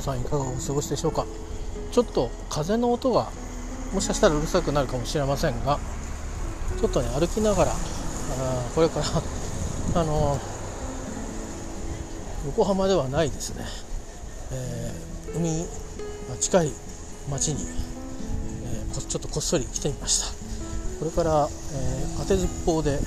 [0.00, 1.26] 皆さんいかがお過ごしでしょうか？
[1.92, 3.28] ちょっと風の音が
[3.92, 5.78] もしかしたらうるさくなるかもしれませんが、
[6.80, 7.74] ちょっとね、歩きながら、あ
[8.74, 9.04] これから
[10.00, 10.40] あの
[12.46, 13.66] 横浜ではないですね、
[14.52, 15.66] えー、海
[16.30, 16.72] が近い
[17.30, 17.66] 町に、
[18.64, 20.28] えー、ちょっとこっそり来てみました。
[20.98, 22.98] これから、えー、当てずっぽうでで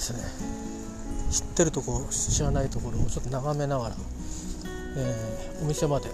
[0.00, 0.20] すね
[1.32, 3.96] 知ってるとこ知らないところをちょっと眺めながら、
[4.96, 6.08] えー、お店まで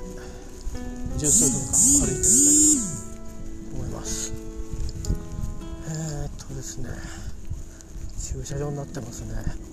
[1.16, 1.72] 十数分間
[2.06, 2.86] 歩いてみたい
[3.70, 4.32] と思います。
[5.88, 6.90] えー、っとですね
[8.18, 9.66] 駐車場になってますね。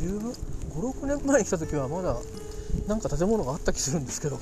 [0.00, 2.16] 56年前に来た時はまだ
[2.86, 4.40] なんか建物があった気するんですけど、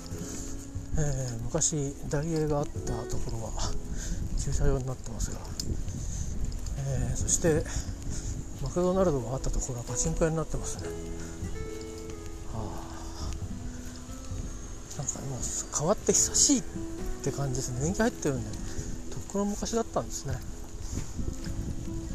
[0.97, 3.51] えー、昔ダイエーがあったところは
[4.39, 5.39] 駐車場になってますが、
[6.87, 7.65] えー、そして
[8.63, 10.89] マクドナルドがあったところはパチンコ屋になってますね、
[15.79, 16.62] 変わって久しいっ
[17.23, 17.81] て感じですね。
[17.84, 18.51] 年季入ってるんで。
[18.51, 18.57] と
[19.21, 20.35] っくの昔だったんですね。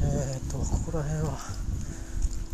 [0.02, 1.38] えっ、とここら辺は。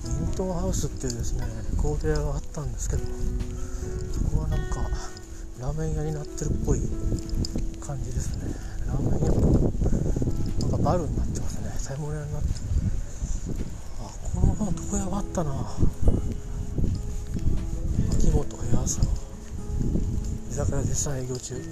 [0.06, 3.02] ミントンハウスっていうですねレコード屋があったんですけど。
[3.04, 4.88] そこはなんか
[5.58, 6.80] ラーメン屋になってるっぽい
[7.84, 8.54] 感じですね。
[8.86, 9.72] ラーメン屋も
[10.60, 11.74] なんかバルになってますね。
[11.84, 12.48] 買い物屋になって
[13.98, 15.50] あこの床屋があったな。
[20.90, 21.62] 絶賛営業中、うん、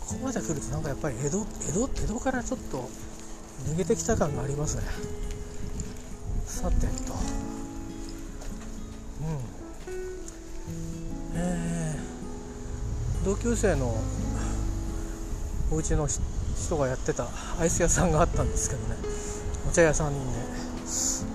[0.00, 2.90] ここまで来るとなんかやっぱり江戸江戸江戸からちょっと
[3.68, 4.82] 逃げてきた感がありますね。
[6.46, 7.14] さてと。
[9.22, 10.08] うん。
[11.36, 13.94] えー、同級生の
[15.70, 17.28] お家の人がやってた
[17.60, 18.96] アイス屋さんがあったんですけどね。
[19.68, 20.24] お茶屋さんにね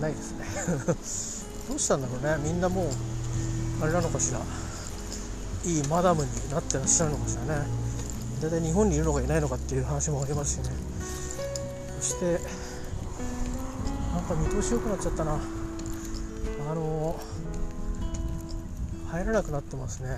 [0.02, 0.46] ないですね。
[1.70, 2.44] どうしたんだろうね。
[2.44, 3.19] みんなもう
[3.82, 4.40] あれなのかしら？
[5.66, 7.66] いいマダムになってらっしゃるのかしらね。
[8.42, 10.74] 大体日本にいるのかいないのかっていう話もありますしね。
[12.00, 12.40] そして
[14.14, 15.34] なんか見通し良くなっちゃったな。
[15.34, 17.20] あの
[19.12, 20.10] 入らなくなってますね、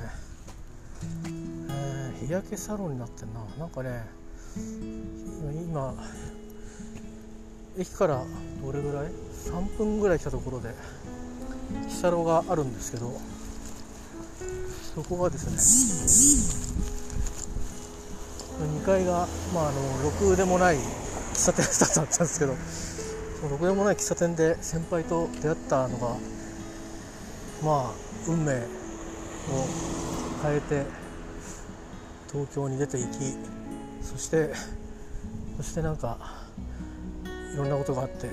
[1.26, 3.42] えー、日焼けサロンになってんな。
[3.58, 4.06] なんかね
[5.66, 5.96] 今
[7.80, 8.24] 駅から
[8.64, 9.12] どれぐらい
[9.46, 10.70] ？3分ぐらい来たところで
[11.88, 13.20] ヒサロがあるんですけど。
[14.94, 16.82] そこがですね
[18.82, 21.66] 2階が、まあ、あのろくでもない喫茶店
[21.96, 22.56] だったんですけど
[23.40, 26.18] そのろくでもない喫茶店で先輩と出会ったのが
[27.64, 27.94] まあ
[28.28, 28.58] 運命を
[30.44, 30.84] 変えて
[32.32, 33.08] 東京に出ていき
[34.02, 34.54] そして
[35.58, 36.18] そしてなんか
[37.54, 38.30] いろんなことがあって、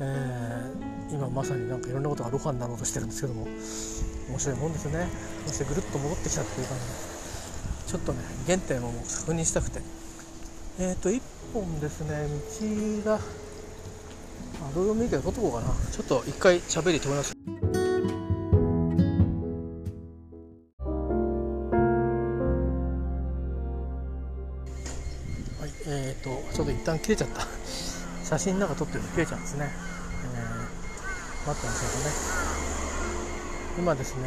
[0.00, 3.46] えー、今まさになんかいろんなことがロハになろうとしてるんですけども
[4.28, 5.08] 面白いもんですね。
[5.46, 6.84] そしてぐるっと戻ってきたっていう感じ。
[7.90, 9.80] ちょっとね原点を確認したくて。
[10.78, 11.22] えっ、ー、と1
[11.54, 12.26] 本ですね
[13.04, 13.20] 道があ
[14.74, 15.74] どうでもいいけど撮っとこうかな。
[15.92, 17.34] ちょっと一回喋り止めます。
[25.60, 27.46] はいえーと、ちょっと一旦切れちゃった。
[28.24, 32.55] 写真なんか撮ってると切れちゃうんですね、えー、待ってますけどね。
[33.78, 34.22] 今ですね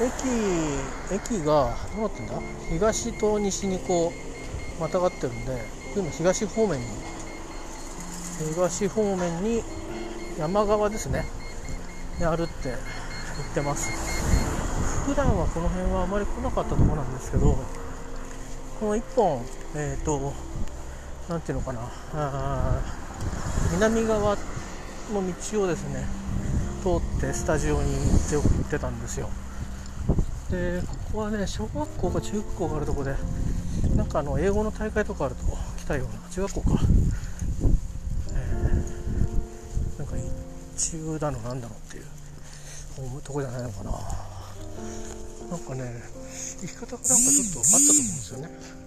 [0.00, 2.34] 駅駅がどうなってんだ？
[2.70, 4.12] 東と西にこ
[4.78, 5.62] うまたがってるんで
[5.94, 6.86] 今東方面に
[8.54, 9.62] 東方面に
[10.38, 11.26] 山側ですね
[12.18, 12.76] にあるって言っ
[13.54, 13.90] てます。
[15.06, 17.58] 普段はこの辺はあまり来なかったとこなんですけど
[18.78, 20.32] この1本、えっ、ー、と、
[21.28, 21.80] なんていうのかな、
[23.72, 24.36] 南側
[25.12, 26.06] の道をですね、
[26.80, 29.28] 通ってスタジオに行って送ってたんですよ。
[30.50, 33.14] で、ここはね、小学校か中学校があるとこで、
[33.94, 35.42] なんかあの、英語の大会とかあると
[35.78, 36.80] 来たような、中学校か。
[38.32, 40.16] えー、なんか
[40.74, 43.90] 一中だのなんだろうっていうとこじゃないのかな。
[45.50, 46.02] なんかね、
[46.60, 48.79] 生き方がなんかちょっとあったと思うんですよね。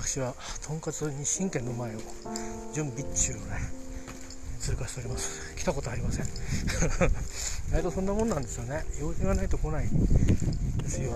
[0.00, 0.32] 私は
[0.64, 1.98] とんかつに神経の前を
[2.72, 3.58] 準備中をね
[4.60, 5.56] 通過しております。
[5.56, 6.24] 来たことありません。
[6.24, 6.28] 意
[7.72, 8.84] 外とそんなもんなんですよね。
[9.00, 11.10] 用事がないと来ないですよ。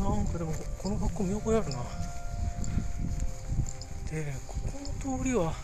[0.00, 1.76] なんかでもこの学校見覚えあるな。
[4.10, 4.68] でここ
[5.14, 5.54] の通りは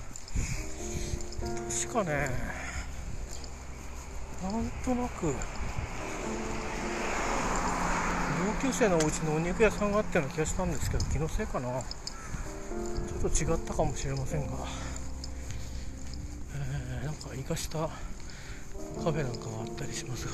[1.85, 2.31] 確かね
[4.43, 5.35] なんとなく
[8.41, 11.69] 同級生のお家のお肉屋さんがあったような気がしたんですけど気のせいかな。
[11.69, 14.53] ちょっと違ったかもしれませんが、
[16.55, 20.33] えー、なんか生かしたカフェなんかがあったりしますが。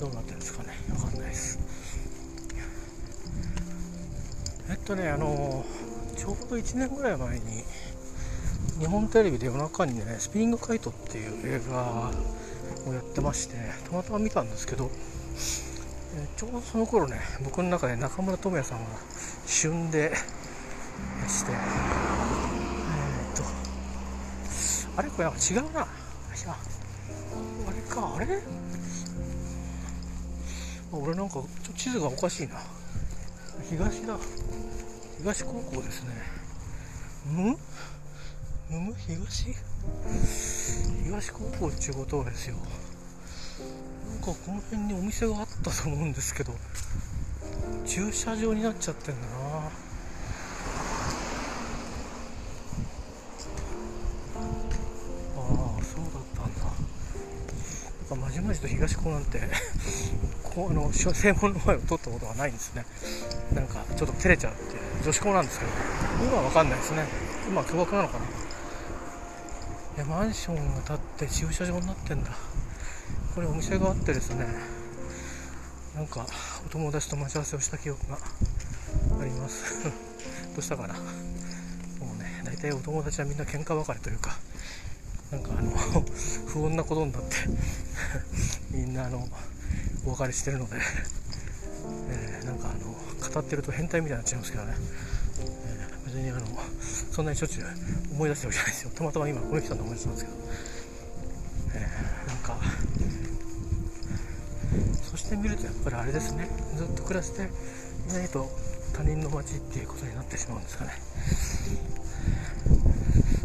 [0.00, 0.70] どうなってるんですかね。
[0.90, 1.58] わかんないです。
[4.70, 5.64] えっとねあの
[6.16, 7.64] ちょうど1年ぐらい前に
[8.78, 12.12] 日本テレビで夜中にね「スピリングカイト」っていう映画
[12.86, 13.54] をやってまして
[13.88, 14.90] たまたま見たんですけど、
[16.36, 18.84] ちょうどその頃ね僕の中で中村倫也さんが
[19.46, 20.14] 旬で
[21.26, 23.42] してえー、っと
[24.96, 25.28] あれこれ違
[25.58, 25.82] うな。
[25.82, 25.86] あ
[27.72, 28.42] れかあれ？
[30.92, 32.60] 俺なんかちょっと地図がおかしいな。
[33.70, 34.18] 東だ。
[35.18, 36.10] 東高校ですね。
[37.26, 37.56] む？
[38.68, 38.80] む？
[38.88, 38.94] む？
[38.94, 39.54] 東？
[41.04, 42.56] 東高校っていうことですよ。
[44.22, 46.52] かこの辺にお店があったと思うんですけど
[47.84, 49.26] 駐車場になっちゃってんだな。
[49.36, 49.68] あ
[55.78, 56.64] あそうだったんだ。
[56.64, 59.40] なんかまじまじと東高なんて
[60.44, 62.86] こうあの正門の前を通ったことがないんですね。
[63.54, 64.62] なんかちょっと照れちゃうって
[65.04, 65.72] 女子校なんですけど
[66.24, 67.04] 今は分かんないですね。
[67.48, 68.24] 今は巨額なのかな。
[68.24, 72.30] いやマンションが建って駐車場になってんだ。
[73.34, 74.46] これお店があってですね
[75.94, 76.26] なんか
[76.66, 78.18] お友達と待ち合わせをした記憶が
[79.20, 79.84] あります。
[80.54, 80.94] どうしたかな？
[80.94, 81.00] も
[82.14, 84.38] うね大体お友達はみんな喧嘩別れというか
[85.30, 85.70] なんかあの
[86.46, 87.36] 不穏なことになって
[88.70, 89.28] みんなあの
[90.04, 90.76] お別れしてるので、
[92.10, 94.74] えー、なんかあの語ってると変態みたいになっちゃいますけどね、
[95.40, 96.46] えー、別にあの
[97.12, 97.66] そんなにしょっちゅう
[98.12, 98.90] 思い出してるわけじゃないですよ。
[98.94, 100.36] たまたま今これ来たんで思い出したんですけど、
[105.32, 106.46] して見るとやっぱりあれですね。
[106.76, 107.48] ずっと暮らして
[108.10, 108.46] いないと
[108.92, 110.90] 他人の街っていうことになってしまうんですかね。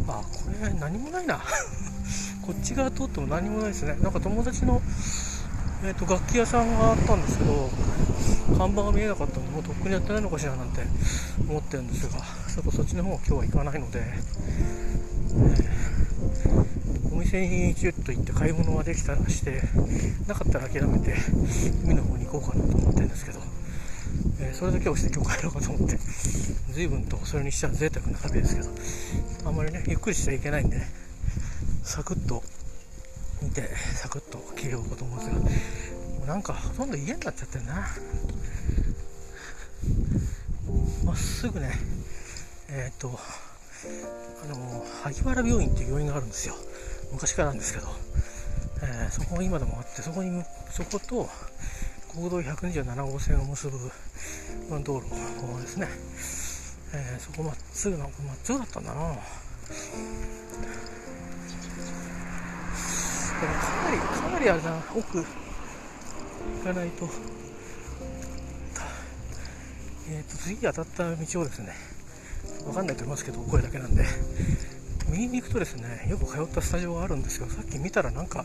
[0.08, 1.40] あこれ何もないな。
[2.44, 3.96] こっち側通っても何もないですね。
[4.02, 4.82] なんか友達の
[5.80, 7.70] えーと、楽器屋さんがあったんですけど
[8.58, 10.80] 看板が見えなかったんでもうとっくにやってないのかしらなんて
[11.48, 12.18] 思ってるんですが
[12.52, 15.87] ちょっとそっちの方は今日は行かないので、えー、
[17.18, 19.60] 店にちょっと行って買い物ができたらして
[20.26, 21.14] なかったら諦めて
[21.84, 23.40] 海の方に行こうかなと思ってるんですけど、
[24.40, 25.98] えー、それだけをして今日帰ろうかと思って
[26.72, 28.62] 随分とそれにしては贅沢な旅ですけ
[29.42, 30.88] どあんまりねゆっくりしちゃいけないんでね
[31.82, 32.42] サクッと
[33.42, 33.62] 見て
[33.94, 37.86] サクッと切ようかと思うんですがなんかほとんど家になっちゃってるな。
[41.04, 41.72] まっすぐね
[42.68, 43.18] えっ、ー、と
[44.44, 46.54] あの萩原病院っていう病院があるんですよ。
[47.12, 47.86] 昔からなんですけど、
[48.82, 51.28] えー、そこが今でもあってそこにそこと
[52.12, 53.78] 国道127号線を結ぶ
[54.84, 55.10] 道路
[55.60, 55.88] ですね、
[56.94, 58.12] えー、そこまっすぐなまっ
[58.42, 59.00] すぐだったんだな。
[63.38, 63.44] か
[63.84, 64.82] なりかなりあれだな。
[64.96, 65.24] 奥行
[66.64, 67.08] かないと。
[70.10, 71.74] えーと、次当たった道をですね
[72.64, 74.04] 分かんないと思いますけど声だけなんで。
[75.10, 78.44] 右に行くとですねよく通ったスタジオがあるんですけどさっき見たらなんか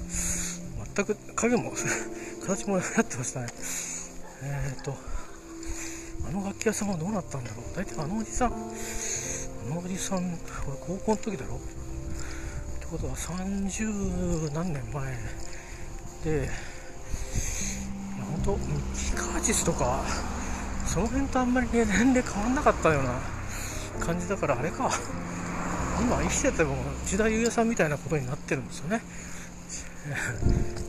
[0.96, 1.74] 全く影も
[2.46, 3.48] 形もなってましたね。
[4.44, 4.96] えっ、ー、と
[6.28, 7.76] あの楽器屋さんはどうなったんだろう。
[7.76, 8.56] 大体あのおじさんあ
[9.74, 10.38] のおじさん
[10.86, 11.56] 高校の時だろ。
[11.56, 11.60] っ
[12.80, 15.18] てことは30何年前。
[16.24, 16.50] で
[18.20, 20.04] 本当ミキカーチスとか
[20.86, 23.20] その辺とあんまり、ね、年齢変わんなかったような
[24.00, 24.90] 感じだからあれか。
[26.02, 29.02] 今生きてても時代優也さんみたいなことになってるんですよね。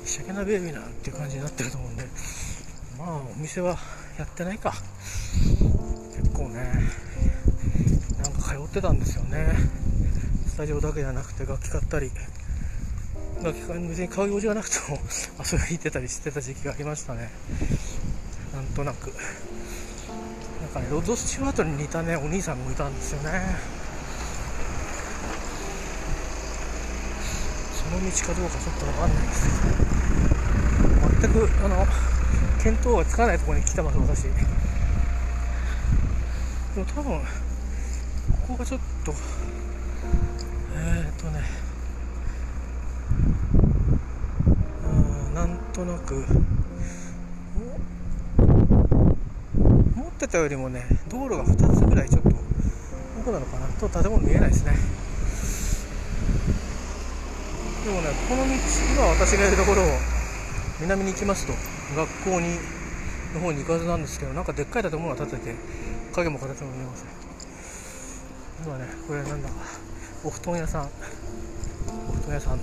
[0.05, 2.05] しゃけなベイビーなんていう感じになってると思うんで
[2.99, 3.79] まあお店は
[4.19, 4.75] やってないか。
[6.17, 6.73] 結構ね
[8.23, 9.55] なんか通ってたんですよね。
[10.47, 12.11] スタジオだけじゃなくて楽器買ったり
[13.43, 14.99] 楽器別に買う用事がなくても
[15.45, 17.31] 遊びに行ってたりしてた時期がありましたね。
[18.53, 19.13] なんとなく。
[20.61, 23.84] なんかねロド・スチュワートに似たねお兄さんもいたんですよね。
[27.85, 29.85] その道かどうかちょっと分かんないですけど
[31.21, 31.87] 全くあの
[32.65, 34.31] 見当がつかないところに来てます私で
[36.81, 39.13] も多分ここがちょっと
[40.77, 41.41] えっ、とね
[44.83, 44.87] う
[45.31, 45.45] んな。
[45.45, 45.99] んとな。
[45.99, 46.25] く
[49.97, 52.31] 思ってたよりもね道路が2つぐらいちょっと
[53.21, 53.39] 奥な。
[53.39, 53.67] のかな。
[53.79, 54.47] と建物見えな。
[54.47, 55.04] いですね
[57.85, 58.55] でもねこの道
[58.95, 59.87] 今私がいるところを
[60.81, 61.53] 南に行きますと
[61.95, 62.59] 学校に
[63.35, 65.55] の方に行くはずなんですけどなんかでっかい建物が建てて
[66.15, 67.09] 影も形も見えません
[68.65, 69.49] 今ねこれなんだ
[70.25, 70.89] お布団屋さん。
[72.09, 72.61] お布団屋さん。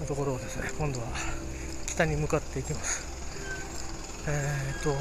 [0.00, 1.06] のところをですね今度は
[1.86, 3.04] 北に向かっていきます。
[4.26, 4.94] えー、っと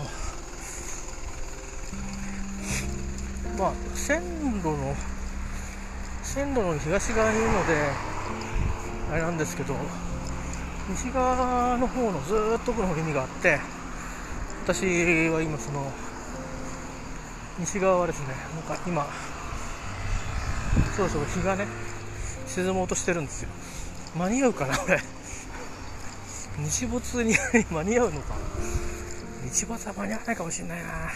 [3.61, 4.21] まあ線
[4.61, 4.95] 路の
[6.23, 7.73] 線路の東側にいるので
[9.11, 9.75] あれなんですけど
[10.89, 13.59] 西側の方のずっと奥の方に海があって
[14.63, 15.91] 私は今その
[17.59, 19.05] 西側はですねなんか今
[20.95, 21.65] そろそろ日がね
[22.47, 23.49] 沈もうとしてるんですよ。
[24.17, 24.99] 間に合うかなこれ。
[26.57, 27.35] 日没に
[27.71, 28.33] 間に合うのか。
[29.45, 31.11] 日没は間に合わないかもしれないな。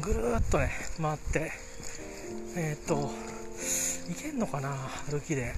[0.00, 1.52] ぐるっとね回って
[2.56, 3.12] えー、っと
[4.08, 4.70] 行けんのかな
[5.10, 5.54] 歩きで。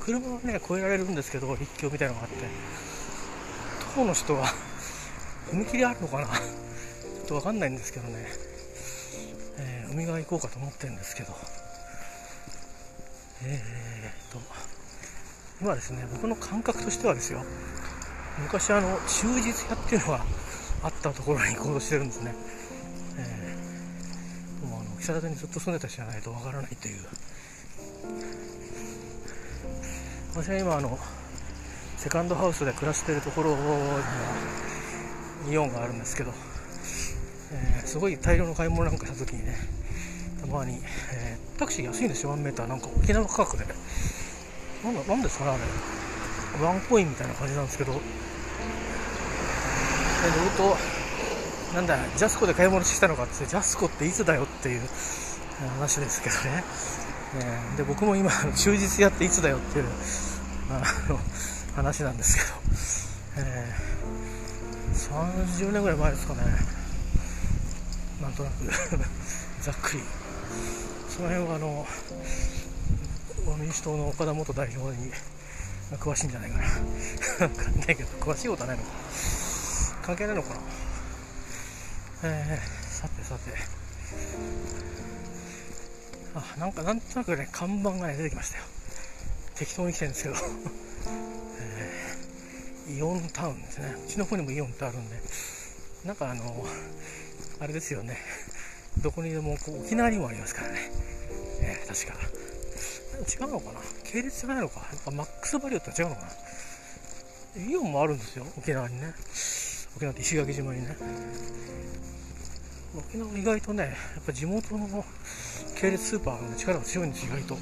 [0.00, 2.36] 車はね越えられるんですけど立教みたいなのがあって
[3.94, 4.46] 徒歩の人は
[5.52, 6.26] 踏切あるのかな？
[6.26, 8.26] ちょっと分かんないんですけどね、
[9.58, 11.34] えー、海側行こうかと思ってるんですけど。
[13.42, 14.50] えー、っと
[15.62, 17.42] 今ですね僕の感覚としてはですよ
[18.38, 20.24] 昔あの忠実屋っていうのが
[20.82, 22.34] あったところに行こうとしてるんですね、
[23.18, 27.00] えー、もうあの木更津にずっと住んでた人じゃないとわからないという
[30.32, 30.96] 私は今あの
[31.96, 34.00] セカンドハウスで暮らしているところには
[35.50, 36.30] イオンがあるんですけど、
[37.52, 39.56] えー、すごい大量の買い物なんかした時にね
[40.40, 40.80] たまに、
[41.12, 42.32] えー、タクシー安いんですよ。
[42.32, 42.66] 1メーター。
[42.66, 43.64] なんか沖縄価格で。
[44.84, 45.54] なんだなんですかねあ
[46.60, 46.64] れ。
[46.64, 47.92] ワンコインみたいな感じなんですけど。
[47.92, 48.04] で乗
[50.44, 50.76] ると
[51.74, 54.80] なんだジャスコで買い物してきたのかってジャスコっていつだよっていう
[55.78, 56.64] 話ですけどね。
[57.36, 59.84] えー、で僕も今忠実やっていつだよっていう
[60.70, 61.18] あの
[61.76, 66.40] 話なんですけど、えー、30年ぐらい前ですかね。
[68.20, 68.64] なんとなく。
[69.62, 70.02] ざっくり。
[71.08, 71.86] その辺はあの
[73.58, 75.12] 民主党の岡田元代表に
[75.98, 77.48] 詳しいんじゃないかな。
[77.48, 78.90] 分かんないけど詳しいことはないのか。
[80.02, 80.60] 関係ないのかな。
[82.24, 84.89] えー、さてさて。
[86.34, 88.64] あなんかなんとなくね看板が、ね、出てきましたよ。
[89.56, 90.36] 適当に来てるんですけど、
[92.88, 93.94] えー、イオンタウンですね。
[94.06, 95.16] うちの方にもイオンってあるんで。
[96.04, 96.64] なんかあの
[97.60, 98.16] あれですよね。
[99.02, 100.90] どこにでもこう沖縄にもありますからね、
[101.62, 102.14] えー、確か。
[103.20, 103.80] 違うのかな？
[104.04, 104.80] 系列じゃないのか？
[104.80, 106.28] やっぱマックスバリューって違うのかな？
[107.70, 108.46] イオンもあるんですよ。
[108.56, 109.12] 沖縄にね。
[109.96, 110.96] 沖縄って石垣島にね。
[112.96, 115.04] 沖縄意外とねやっぱ地元の
[115.76, 117.56] 系列スーパーの力が強いんです意外と。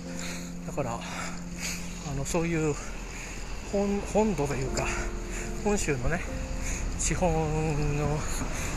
[0.67, 2.75] だからあのそういう
[3.71, 4.87] 本土というか
[5.65, 6.21] 本州のね
[6.99, 7.33] 地方の、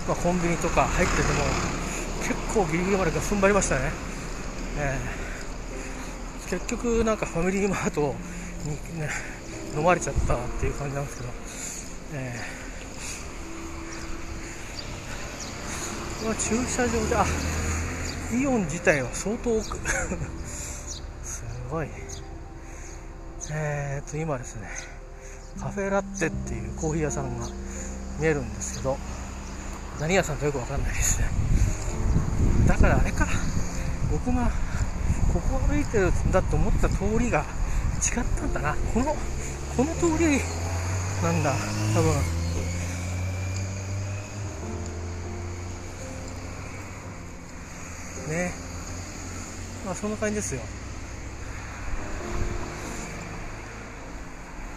[0.07, 1.29] まあ、コンビニとか入ってても
[2.27, 3.91] 結構ギリギリまで踏ん張りましたね、
[4.77, 8.15] えー、結局なんかファミリーマート
[8.65, 9.09] に、ね、
[9.75, 11.29] 飲まれちゃったっていう感じなんですけど、
[12.21, 12.70] えー
[16.23, 17.25] まあ、駐車場であ
[18.33, 19.77] イオン自体は相当奥。
[21.23, 21.87] すごい。
[23.51, 24.69] えー、っと今ですね
[25.59, 27.47] カフェラッテっていうコーヒー屋さんが
[28.19, 28.97] 見えるんですけど
[29.99, 31.25] 何屋さんかよくわかんないですね。
[32.67, 33.27] だからあれか
[34.11, 34.51] 僕が
[35.33, 38.75] ここ歩いてるんだと思った通りが違ったんだな。
[38.93, 39.15] この
[39.75, 40.39] この通り
[41.23, 41.53] なんだ。
[41.95, 42.40] 多分。
[48.31, 48.51] ね。
[49.85, 50.61] まあそんな感じですよ。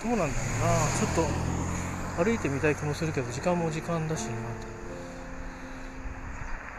[0.02, 0.34] どうなんだろうな。
[0.98, 1.14] ちょっ
[2.16, 4.26] と歩いてみたい気もするけど時間も時間だし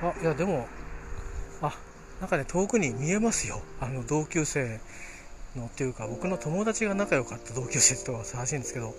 [0.01, 0.67] なあいやでも
[1.61, 1.73] あ
[2.21, 3.61] なんかね遠くに見えますよ。
[3.79, 4.79] あの同級生
[5.55, 8.93] のっていうか僕の友達が仲良かった同級生って言ったらしいんですけど。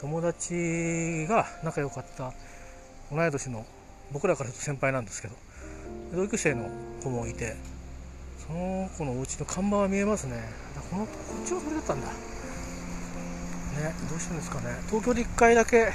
[0.00, 2.32] 友達が仲良かった
[3.12, 3.64] 同い年の
[4.10, 5.36] 僕らからすると先輩なんですけど。
[6.14, 6.68] 同級生の
[7.02, 7.56] 子もいて
[8.46, 10.36] その子のお家の看板は見えますね。
[10.90, 12.08] このこっちはそれだったんだ。
[12.08, 12.12] ね
[14.10, 14.76] どうしてんですかね。
[14.88, 15.92] 東京で1回だけ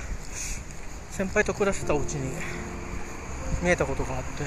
[1.11, 2.31] 先輩と暮らしてたお家に
[3.61, 4.43] 見えたことがあって。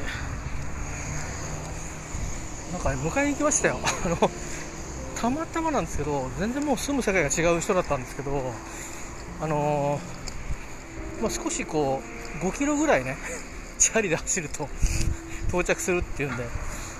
[2.72, 3.78] なんか、ね、迎えに行きましたよ。
[4.04, 4.30] あの
[5.20, 8.54] たまたまなんですけど全然もう住む世界が違う人だったんですけど
[9.40, 12.02] あのー、まあ、少しこ
[12.42, 13.18] う5キロぐらいね
[13.78, 14.68] チャリで走ると
[15.50, 16.44] 到着するっていうんで、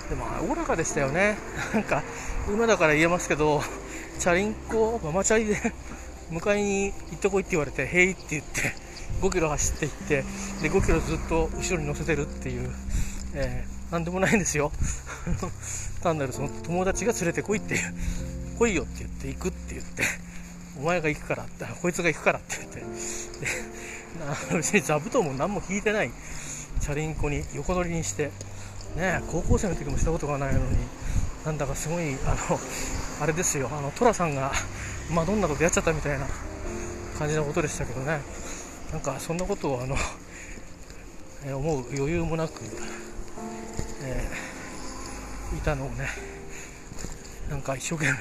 [0.09, 1.38] でも、おおらかでしたよね。
[1.73, 2.02] なんか、
[2.49, 3.62] 今だから言えますけど、
[4.19, 5.57] チャリンコ、ママチャリで
[6.30, 8.75] 迎えに行ってこいって言われて、へいって言って
[9.21, 10.25] 5キロ走っていって
[10.62, 12.71] で5キロずっと後ろに乗せてるっていう、
[13.35, 14.73] えー、何でもないんですよ。
[16.02, 17.95] 単なるその友達が連れてこいっていう
[18.59, 20.04] 来いよって言って行くって言って
[20.78, 22.80] お前が行くからってこいつが行くからって言って。
[22.80, 22.87] で
[24.57, 26.11] 別に座布団も何も引いてない。
[26.81, 28.31] チャリンコに横乗りにして
[28.97, 30.77] ね高校生の時もしたことがないのに
[31.45, 32.61] なんだかすごいあの
[33.23, 34.53] あれですよあの寅さんが
[35.11, 36.27] マドンナと出会っちゃったみたいな
[37.19, 38.21] 感じのことでしたけどね。
[38.93, 39.97] なんかそんなことをあの、
[41.47, 42.61] え思う余裕もなく、
[44.03, 46.09] えー、いたのをね
[47.49, 48.13] なんか一生懸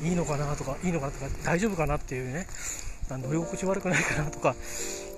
[0.00, 2.46] 命いいのかなとかいいのかなとか大丈夫かなっていうね
[3.10, 4.54] 乗り心地悪くないかなとか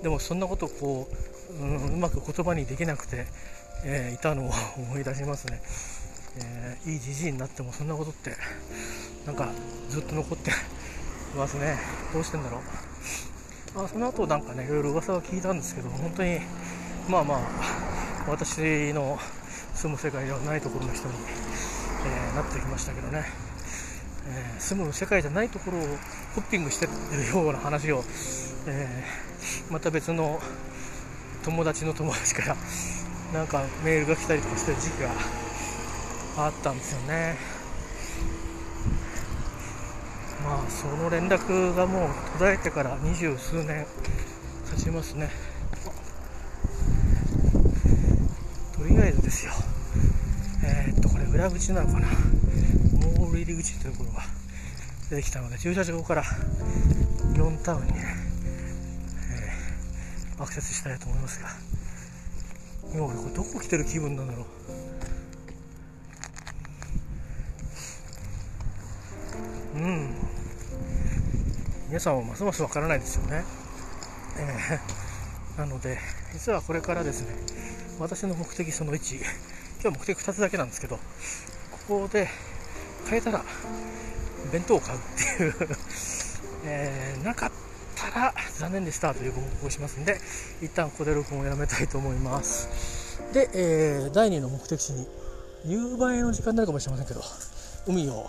[0.03, 1.15] でもそんなことをこう、
[1.59, 3.25] うん、うまく言葉にできなくて、
[3.83, 5.61] えー、いたのを思い出しますね、
[6.37, 8.35] えー、いいじじいになってもそんなことって
[9.25, 9.49] なんか
[9.89, 10.51] ずっと残って
[11.37, 11.77] ますね。
[12.13, 12.61] どうしてんだろう。
[13.83, 16.39] あその後なんかねいろいろ噂は聞いたんですけど本当に
[17.07, 17.39] まあまあ
[18.27, 19.17] 私の
[19.73, 21.13] 住む世界ではないところの人に、
[22.05, 23.23] えー、なってきましたけどね、
[24.27, 25.81] えー、住む世界じゃないところを
[26.35, 26.91] ホッピングしてる
[27.27, 28.03] ような話を、
[28.67, 30.39] えー、また別の
[31.43, 32.57] 友達の友達から
[33.33, 35.09] なんかメールが来たりとかしてる時期が
[36.45, 37.37] あったんですよね。
[40.43, 43.85] まあその連絡がもう途絶えてから二十数年
[44.75, 45.29] 経ちますね。
[48.77, 49.53] とりあえずですよ。
[50.63, 52.07] えー、っとこれ裏口なのかな。
[53.17, 54.23] モール入り口というところが
[55.09, 56.23] 出てきたので駐車場から
[57.35, 58.30] イオンタウンにね、
[60.41, 61.49] アクセスしたいと思いますが
[62.93, 64.45] 今俺これどこ来てる気分なんだろう。
[69.73, 70.15] うん。
[71.87, 73.43] 皆さんはますますわからないですよね、
[74.37, 75.97] えー、なので
[76.31, 77.35] 実はこれからですね
[77.99, 79.17] 私の目的その1
[79.81, 80.97] 今日目的2つだけなんですけど
[81.87, 82.29] ここで
[83.09, 83.43] 変えたら
[84.51, 85.01] 弁当を買うっ
[85.37, 85.53] ていう。
[86.63, 87.51] えー、なかっ
[88.01, 90.17] たら残念でしたというご報告をしますんで
[90.61, 93.21] 一旦ここで録音をやめたいと思います。
[93.33, 95.07] で、えー、第2の目的地に
[95.65, 97.21] 夕映えの時間になるかもしれませんけど
[97.87, 98.27] 海を、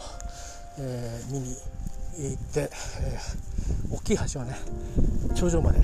[0.78, 1.56] えー、見に
[2.18, 4.54] 行って、えー、大きい橋はね
[5.34, 5.80] 頂上まで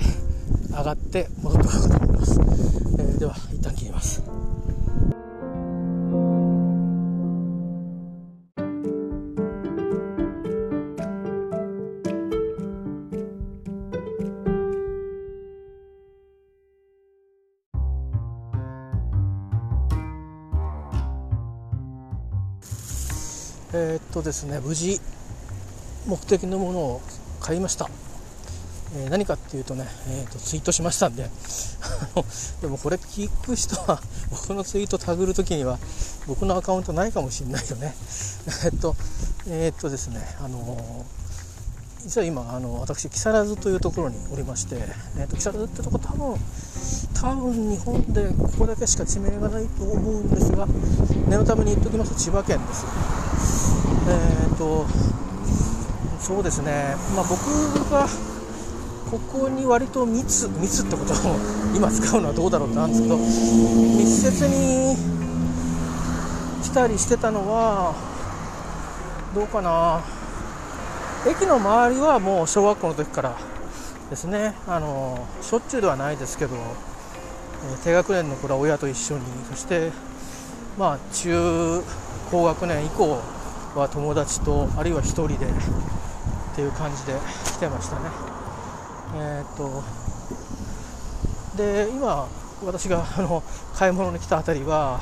[0.69, 4.38] 上がって戻ってこようと思います、えー、では一旦切ります。
[24.19, 24.99] とですね無事
[26.05, 27.01] 目的のものを
[27.39, 27.89] 買いました、
[28.95, 31.29] えー、何かっていうとね、えーと、ツイートしましたんで。
[32.61, 35.79] でもこれ聞く人は 僕のツイートタグるときには
[36.27, 37.95] 僕のアカウントないかもしれないよね。
[38.65, 38.95] えっと
[39.47, 41.05] えー、っとですねあの
[42.03, 44.75] 実は今あの私木更津というところにおりまして、
[45.17, 46.39] えーと、木更津ってとこ多分
[47.13, 50.67] 多分日本でここだけしか地名がないと思うんですが
[51.27, 53.68] 念のために言っておきますと千葉県です。
[54.09, 54.85] えっ、ー、と
[56.19, 57.39] そうですね、まあ、僕
[57.89, 58.07] が
[59.09, 61.15] ここに割と密密ってことを
[61.75, 64.95] 今使うのはどうだろうってなんですけど密接に
[66.63, 67.93] 来たりしてたのは
[69.33, 70.01] どうかな。
[71.27, 73.35] 駅の周りはもう小学校の時から
[74.09, 74.55] ですね。
[74.67, 79.91] あのしょっちゅうではないですけど、え低学年の頃は親と一緒にそして
[80.77, 81.83] まあ中
[82.31, 83.19] 高学年以降
[83.75, 85.39] は友達とあるいは1人でっ
[86.55, 87.13] ていう感じで
[87.45, 88.01] 来てましたね。
[89.15, 89.83] えー、っと
[91.57, 92.27] で今
[92.63, 93.43] 私があの
[93.75, 94.99] 買い物に来た辺りは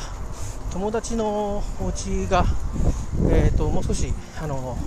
[0.71, 2.45] 友達のお家が、
[3.31, 4.77] えーと、もう少しあの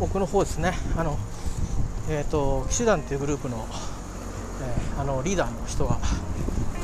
[0.00, 1.18] 奥の方ですねあの、
[2.08, 3.66] えーと、騎士団というグループの,、
[4.62, 5.98] えー、あのリーダーの人が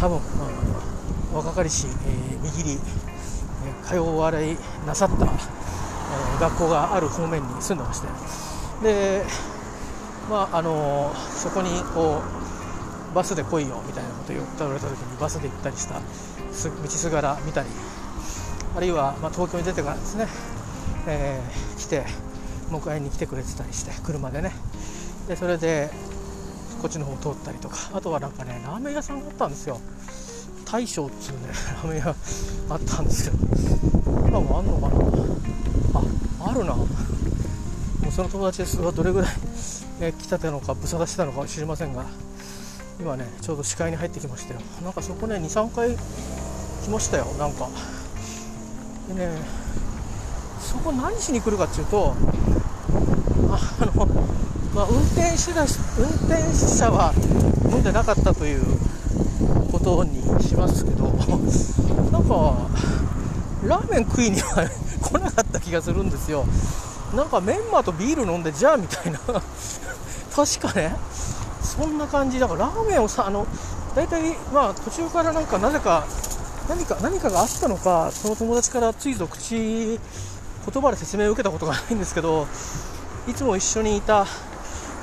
[0.00, 2.78] 多分、うん、若かりし、えー、右に、
[3.66, 4.56] えー、通われ
[4.86, 5.26] なさった、
[6.34, 8.08] えー、学校がある方面に住んでまして。
[8.82, 9.24] で
[10.30, 12.22] まああのそこにこ
[13.12, 16.00] うバスで来いよみたいなことを言われた時にバスで行ったりした道
[16.88, 17.68] すがら見たり
[18.76, 20.26] あるいは、まあ、東京に出てからですね、
[21.06, 22.04] えー、来て
[22.70, 24.52] 迎えに来てくれてたりして車でね。
[25.28, 25.90] でそれで
[26.82, 27.76] こっちの方通ったりとか。
[27.94, 29.80] あとはなんかねラーメン屋さんがあったんですよ。
[30.64, 32.08] 大将っつうねラーメン屋
[32.70, 35.23] あったんですけど今もあんのかな。
[36.46, 36.74] あるな。
[36.74, 36.86] も
[38.08, 39.30] うその友達ですがどれぐらい、
[40.00, 42.04] えー、来たてのかぶさ出してたのか知りませんが、
[43.00, 44.60] 今ねちょうど視界に入ってきましたよ。
[44.82, 47.68] なんかそこね23回来ましたよなんか。
[49.08, 49.30] でね
[50.60, 52.14] そこ何しに来るかっていうと
[53.50, 54.06] あの
[54.74, 55.66] まあ運転してた運
[56.26, 57.12] 転者は
[57.70, 58.64] 飲んでなかったという
[59.70, 61.04] ことにしますけど
[62.10, 62.68] なんか
[63.66, 64.68] ラーメン食いには
[65.10, 66.44] 来なかった気がするんですよ。
[67.14, 69.18] なんかメンマとビール飲んでじゃあみたいな。
[69.18, 69.42] 確
[70.60, 70.96] かね。
[71.62, 72.38] そんな感じ。
[72.40, 73.46] だからラーメンをさあの
[73.94, 76.06] 大体まあ途中からなんかなぜか
[76.68, 79.98] 何か何かがあったのかその友達からついぞ口言
[80.82, 82.46] 葉で説明を受けたことがないんですけど
[83.28, 84.26] いつも一緒にいた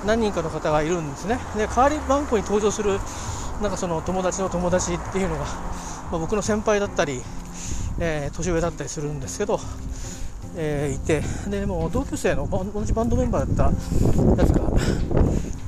[0.06, 1.40] 何人かの方がいるんですね。
[1.56, 3.00] で代わり番号に登場する
[3.62, 7.22] なんかその友達の友達っていうのが、まあ、僕の先輩だったり、
[8.04, 9.60] えー、年上だったりするんですけど、
[10.58, 13.72] えー、いてでも同級生の同じバンドメンバーだっ
[14.36, 14.64] たやつが、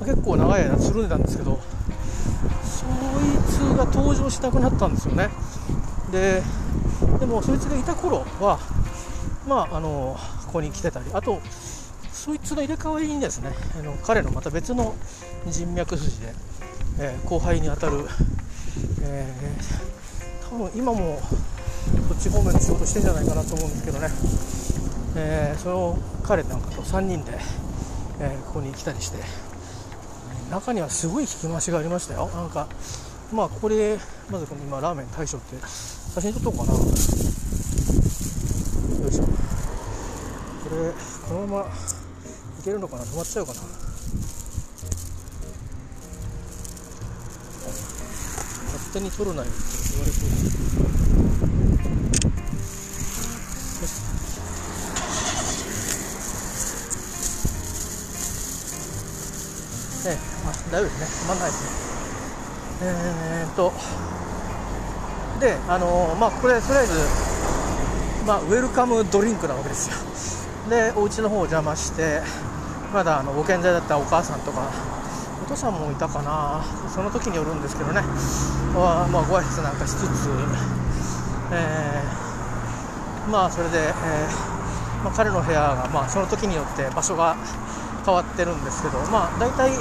[0.00, 1.60] ま、結構長い間つるんでたんですけど
[2.64, 2.90] そい
[3.48, 5.30] つが登場しなくなったんですよね。
[6.10, 6.42] で
[7.20, 8.58] でもそいつがいた頃は
[9.46, 10.16] まああの
[10.46, 11.40] ここに来てたりあと
[12.12, 14.96] そいつの入れ替わりにですねあの彼のまた別の
[15.46, 16.34] 人脈筋で、
[16.98, 18.06] えー、後輩にあたる、
[19.02, 21.20] えー、多分今も
[22.08, 24.08] こっち方面の仕事してんじゃないかなと思うんですけどね、
[25.16, 27.38] えー、その彼なんかと3人で、
[28.20, 29.18] えここに来たりして
[30.50, 32.30] 中にはすごい聞き回しがありましたよ。
[32.34, 32.68] なんか
[33.32, 33.98] まあこれ
[34.30, 35.56] まずこの今ラーメン大将って
[36.14, 36.78] 写真撮っとこうかな。
[36.78, 36.84] よ
[39.08, 39.24] いしょ。
[39.24, 39.30] こ
[40.70, 40.92] れ
[41.28, 43.02] このままいけるのかな？
[43.04, 43.60] 止まっちゃうかな？
[48.74, 49.52] 勝手に撮るなよって
[49.90, 51.13] 言われて。
[60.06, 61.06] ええ、あ大丈夫ですね。
[61.24, 61.70] 止まんないですね。
[62.82, 63.72] えー、っと
[65.40, 66.92] であのまあこれとりあえず
[68.26, 69.96] まあウェルカムドリンクなわけですよ。
[70.70, 72.20] でお家の方お邪魔して
[72.92, 74.70] まだあのご健在だったお母さんとか
[75.44, 76.64] お父さんもいたかな。
[76.88, 78.02] その時によるんですけどね。
[78.74, 80.28] まあ、ご挨拶なんかしつつ、
[81.52, 87.36] えー、まあそれで、えー、まあ、彼の部屋が、まあ、その時によって場所が
[88.04, 89.72] 変わってるんですけどまあ大体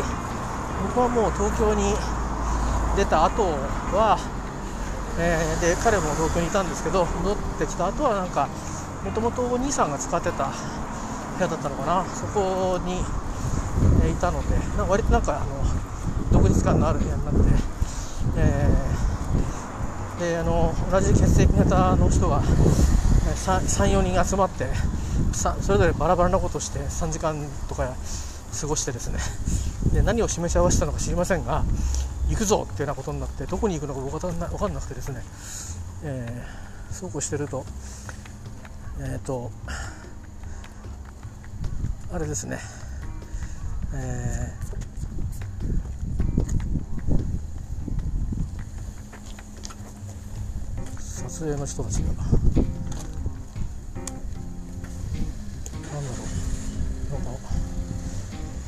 [0.88, 1.94] 僕はもう東京に
[2.96, 3.44] 出た後
[3.92, 4.18] は、
[5.20, 8.48] えー、で彼も東京にいたんですけど戻ってきた後はなんか
[9.04, 10.52] もともとお兄さんが使ってた
[11.38, 13.04] 部屋だったのかなそこに、
[14.06, 15.64] え、いたのでなんか割となんかあの
[16.32, 17.40] 独立感のある部屋になって、
[18.38, 24.68] えー、であの同じ血液型の人が34人集まって
[25.34, 27.36] さそれぞれバラバラなことをして3時間
[27.67, 27.95] とか
[28.60, 29.19] 過ごしてですね。
[29.93, 31.63] で何を示し合わせたのか知りませんが
[32.30, 35.21] 行くぞっていうようなことになってどこに行くのか分かんな分かんなくてですね、
[36.04, 37.65] えー、そうこうしてると
[38.99, 39.52] えっ、ー、と
[42.12, 42.60] あれですね。
[43.95, 52.10] えー、撮影の人たちが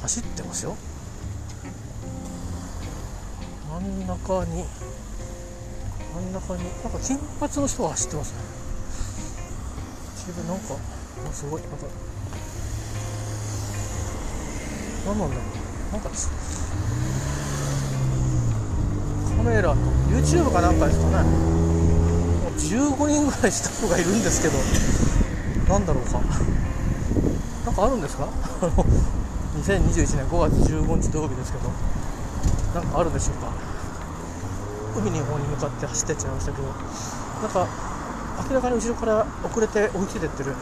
[0.05, 0.75] 走ってますよ。
[3.71, 4.63] 真ん中に
[6.13, 8.37] 真ん中になんか金髪の人が走ってますね。
[10.27, 10.75] 自分なんか
[11.27, 11.77] あすごいなんか。
[15.07, 15.45] 何なんだろう。
[15.93, 16.09] なんか
[19.37, 19.75] カメラと
[20.11, 21.29] YouTube かなんかですかね。
[21.29, 24.53] もう15人ぐらいスタッフがいるんですけど
[25.73, 26.21] なんだろうか。
[27.65, 28.29] なんかあるんですか？
[29.65, 31.69] 2021年5月15日土曜日ですけど
[32.79, 33.51] なんかあるでしょうか？
[34.95, 36.77] 海の方に向かって走ってっちゃいましたけどなん
[37.49, 37.67] か
[38.47, 40.53] 明らかに後ろから遅れて追いついてってる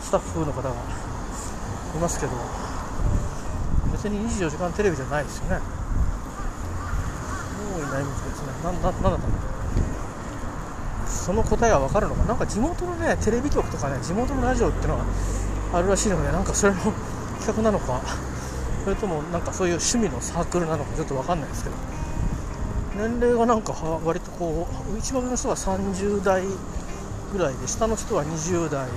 [0.00, 0.72] スタッフの方がい
[2.00, 2.32] ますけど
[3.92, 5.58] 別に24時間テレビじゃないですよね。
[5.58, 5.64] も
[7.76, 8.52] ういないみたいですね。
[8.64, 9.18] なななんだったの？
[11.06, 12.24] その答えは分かるのか？
[12.24, 15.04] なんか地元のねテレビ局とかね地元のラジオっていうのは
[15.74, 16.80] あるらしいのでなんかそれの
[17.46, 18.02] 企画なのか
[18.82, 21.76] それともなんかそういう趣味のサークルなのかちょっと分かんないですけど。
[22.96, 26.42] 年齢がなんか割とこう一番上の人は30代
[27.30, 28.88] ぐらいで下の人は20代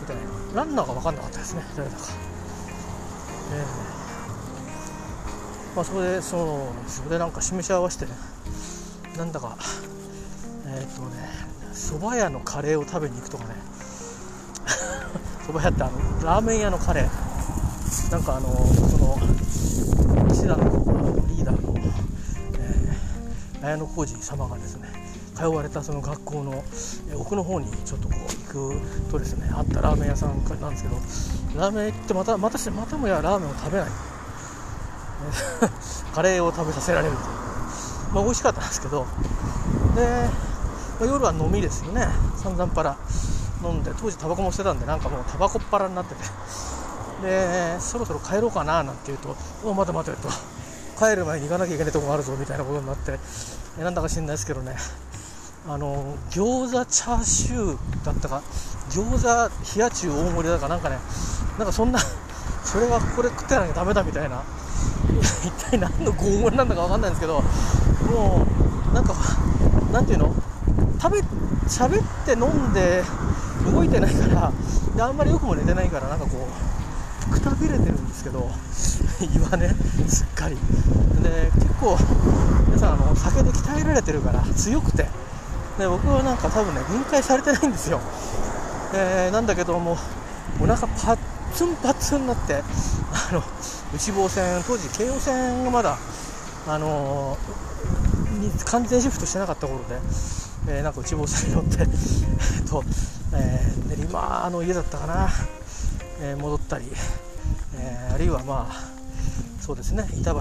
[0.00, 0.22] みたいな。
[0.54, 2.02] ランナーが分かんなかったですね誰だか、
[3.52, 8.06] えーまあ、そこでそうそこでなんか示し合わせて
[9.16, 9.56] なんだか
[10.66, 11.28] えー、っとね
[11.72, 13.54] 蕎麦屋のカレーを食べに行くとかね。
[15.46, 17.29] 蕎麦屋ってあのラーメン屋のカレー。
[18.10, 19.18] なんかあのその
[20.28, 20.64] 西田の
[21.28, 21.74] リーダーの
[23.62, 24.88] え綾小路様がですね
[25.36, 26.64] 通われたその学校の
[27.16, 28.20] 奥の方にちょっとこう
[28.52, 30.96] 行くとですねあったラーメン屋さんなんですけど
[31.60, 33.88] ラーメン行ってまたまたしてまたもやラーメンを食べない。
[36.14, 37.28] カレーを食べさせられるという、
[38.14, 39.06] まあ、美味しかったんですけど
[39.94, 40.28] で、
[40.98, 42.08] まあ、夜は飲みですよね。
[42.42, 42.96] 散々パラ
[43.62, 46.24] 飲んで当時タバコもしてたんでなんかもうタバコっ腹になってて。
[47.20, 50.28] でそろそろ帰ろうかななんて言うと「お待て待て」と。
[50.98, 53.18] 帰る前に行かなきゃいけないとこがあるぞみたいなことになって
[53.82, 54.76] なんだか知んないですけどね。
[55.68, 58.42] あの餃子チャーシューだったか
[58.90, 60.98] 餃子冷や中大盛りだかなんかね。
[61.58, 61.98] なんかそんな
[62.64, 64.42] それはこれ食ってなきゃダメだみたいな。
[65.42, 67.42] 一体何の拷問なんだか分かんないんですけど
[68.10, 68.46] も
[68.90, 69.14] うなんか
[69.92, 70.34] なんていうの？
[71.00, 71.20] 食べ
[71.66, 73.02] 喋って飲んで
[73.64, 74.52] 動いてないから
[74.94, 76.79] であんまりよくも寝てないからなんかこう
[77.30, 78.50] くたびれてるんですけど
[79.20, 79.74] 胃はね
[80.08, 80.56] すっかり。
[81.22, 81.98] で結構
[82.66, 85.08] 皆さんあの酒で鍛えられてるから強くて。
[85.80, 88.00] で僕はなんか多分ね分解されてないんですよ、
[88.94, 89.96] えー、なんだけども
[90.60, 91.18] お腹パッ
[91.54, 92.62] ツンパッツンになって
[93.12, 93.42] あの
[93.94, 95.96] 内房線当時京王線がまだ
[96.68, 99.96] あのー、完全シフトしてなかった頃で、
[100.68, 102.84] えー、なんか内房線に乗ってえっと、
[103.32, 105.30] えー、練馬の家だったかな、
[106.22, 106.84] え戻ったり、
[107.76, 109.00] えあるいはまあ
[109.60, 110.38] そうですね板橋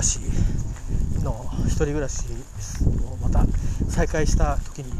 [1.24, 1.34] の
[1.66, 2.26] 1人暮らし
[3.06, 3.46] をまた
[3.90, 4.92] 再開した時に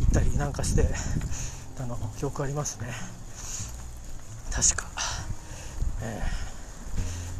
[0.00, 0.86] 行ったりなんかして
[1.80, 2.88] あの記憶ありますね。
[4.50, 4.88] 確か、
[6.02, 6.22] え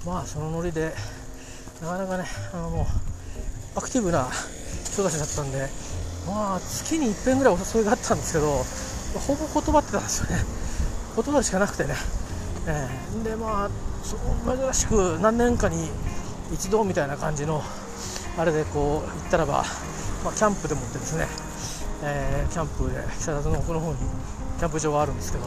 [0.05, 0.92] ー、まあそのノリで
[1.83, 2.87] なかなかねあのもう
[3.79, 4.29] アクティブな
[4.85, 5.68] 人たちだったんで
[6.27, 8.62] まあ月に一遍ぐらいお誘いがあったんですけど
[9.18, 10.44] ほぼ断ってたんですよね。
[11.16, 11.94] 断るしかなくてね、
[12.71, 13.71] えー、でまあ
[14.05, 15.89] そう珍しく何年かに
[16.53, 17.63] 一度みたいな感じの
[18.37, 19.65] あれでこう行ったらば、
[20.23, 21.27] まあ、キャンプでもってですね、
[22.05, 23.97] えー、キャンプで木更津の奥の方に
[24.59, 25.45] キャンプ場があるんですけど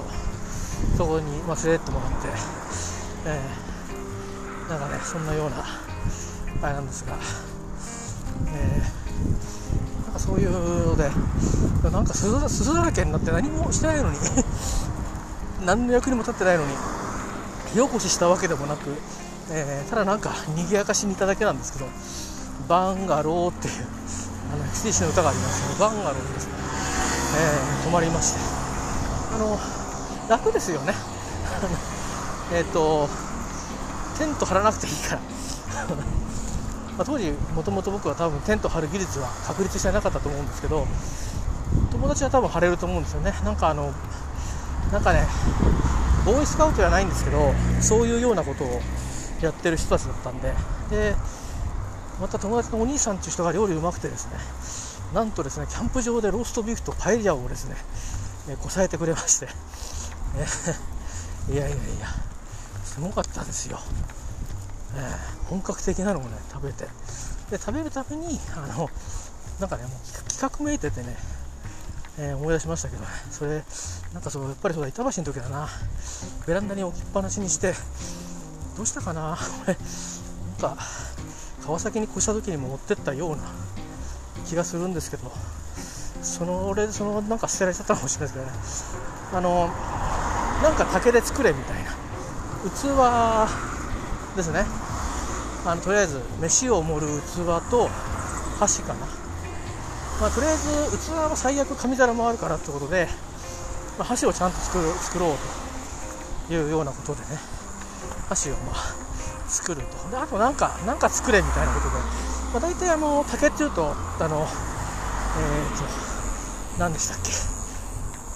[0.98, 2.18] そこに、ま、連れてってもらって、
[3.28, 5.64] えー、なんかねそんなような
[6.64, 7.16] あれなんですが、
[8.48, 11.10] えー、なんかそういうので
[11.92, 14.18] なんか鈴鈴だらけになって何もしてないのに
[15.66, 17.01] 何の役にも立ってないのに
[17.74, 18.90] 火起こししたわけでもなく
[19.54, 21.86] えー、ただなんか賑やかしにいただけなんですけど
[22.70, 23.74] バンガローっていう
[24.54, 26.48] あの XTC の歌がありますけどバンガローです。
[26.48, 26.54] ね、
[27.38, 28.40] えー、泊まりまして。
[29.34, 29.60] あの
[30.30, 30.94] 楽ですよね。
[32.54, 33.10] えっと
[34.18, 35.22] テント張らなくていいから。
[36.98, 40.86] ま、当時もともと僕は多分テント張る技術は確立してなかったと思うんですけど
[41.90, 43.34] 友達は多分張れると思うんですよね。
[43.44, 43.92] なんかあの
[44.92, 45.26] なんかね
[46.26, 48.80] ボーイスカウトじゃないんですけどそういうようなことを
[49.42, 50.54] やってる人たちだったんで。
[50.90, 51.16] で
[52.22, 54.38] また友達のお兄さんっていう人が料理うまくてですね
[55.16, 57.76] なんとですねキャンプ場でローストビーフとパエリアをですね、
[58.48, 59.48] えこさえてくれまして、
[61.50, 62.08] えいやいやいや
[62.86, 63.80] すごかったですよ、
[64.96, 66.86] えー、本格的なのをね食べて。
[67.50, 68.90] で食べるためにあの
[69.60, 71.18] なんかねもう企画めいててね、
[72.19, 73.08] えー、思い出しましたけどね。
[73.32, 73.63] それ
[74.13, 75.67] なんかそうやっぱりそうだ板橋の時だな。
[76.45, 77.74] ベランダに置きっぱなしにして
[78.76, 79.38] どうしたかな。
[79.38, 79.78] これ
[80.62, 80.84] なんか
[81.65, 83.43] 川崎に越した時にも持ってったような
[84.47, 85.32] 気がするんですけど
[86.21, 88.91] その俺そのなんか捨てられちゃったかもしれないです
[89.32, 89.39] けどね。
[89.39, 89.67] あの
[90.62, 91.91] なんか竹で作れみたいな。
[92.63, 94.65] 器ですね。
[95.65, 97.89] あのとりあえず飯を盛る器と
[98.60, 99.08] 箸かな、
[100.22, 100.70] まあ、とりあえず
[101.10, 103.08] 器は最悪紙皿もあるからってことで、
[103.98, 105.36] まあ、箸をちゃんと作る作ろう
[106.48, 107.40] というようなことでね
[108.30, 108.76] 箸をまあ
[109.50, 110.10] 作ると。
[110.12, 115.84] であとなんかなんか作れみたいなことで、まあ、大体あの竹っていうとあのえっ、ー、と
[116.78, 117.32] 何でしたっけ。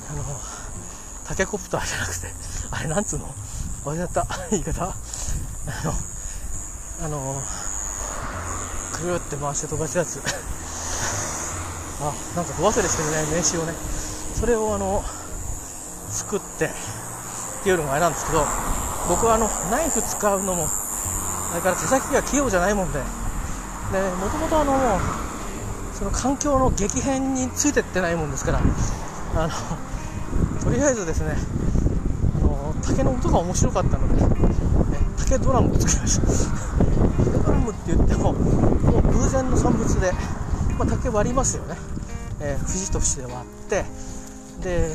[0.09, 0.23] あの
[1.23, 2.27] タケコプターじゃなくて
[2.71, 3.27] あれなんつうの。
[3.85, 4.25] 忘れちゃった。
[4.49, 4.85] 言い方。
[4.85, 4.93] あ
[5.85, 5.93] の
[7.05, 7.41] あの
[8.91, 10.19] くるって回して飛ばすやつ。
[12.01, 13.73] あなんかど忘れしてるね名刺をね。
[14.35, 15.03] それをあの
[16.09, 16.69] 作ってっ
[17.63, 18.45] ていうのがあれなんですけど
[19.07, 20.67] 僕はあのナイフ使うのも
[21.49, 22.99] それから手先が器用じゃないもんで。
[23.91, 24.99] でもともとあの
[25.93, 28.59] その環境の激変についてってないもんですから
[29.35, 29.53] あの
[30.59, 31.35] とりあえずですね
[32.41, 34.29] あの竹の音が面白かったので、ね、
[35.17, 36.27] 竹ドラムを作りました。
[37.23, 40.11] 竹ドラムって言ってももう偶然の産物で、
[40.77, 41.75] まあ、竹割りますよね、
[42.41, 43.35] えー、節と節で割
[43.65, 43.85] って
[44.61, 44.89] で、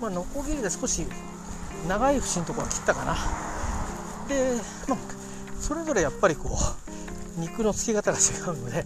[0.00, 1.06] まあ、ノコギリで少し
[1.88, 3.16] 長い節のところは切ったかな。
[4.28, 4.54] で、
[4.88, 4.98] まあ、
[5.60, 6.50] それぞれやっぱりこ
[7.38, 8.20] う肉の付き方が違
[8.54, 8.84] うので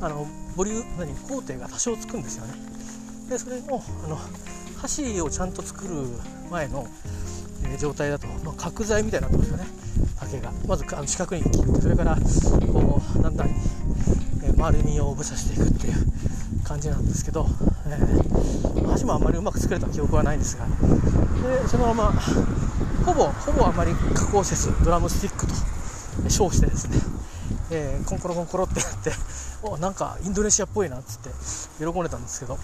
[0.00, 0.26] あの
[0.56, 2.54] ボリュー何工程が多少つくんですよね。
[3.28, 4.18] でそれもあの
[4.76, 6.06] 箸をちゃんと作る
[6.50, 6.86] 前の、
[7.64, 9.66] えー、状態だと、まあ、角材みたいになってますよね。
[10.20, 10.52] 竹が。
[10.66, 13.48] まずあの四角に切ってそれからこうだんだん、
[14.64, 17.46] 丸みをぶさしていくっていう感じなんですけど、
[17.86, 22.12] えー、箸もあんまりうまく作れた記憶はないんですがでそのまま
[23.04, 26.96] ほぼほぼあまり加工せずドラムスティックと称してですね、
[27.72, 29.10] えー、コンコロコンコロってやって
[29.62, 31.28] おなんかインドネシアっぽいなっつって
[31.84, 32.56] 喜んでたんですけど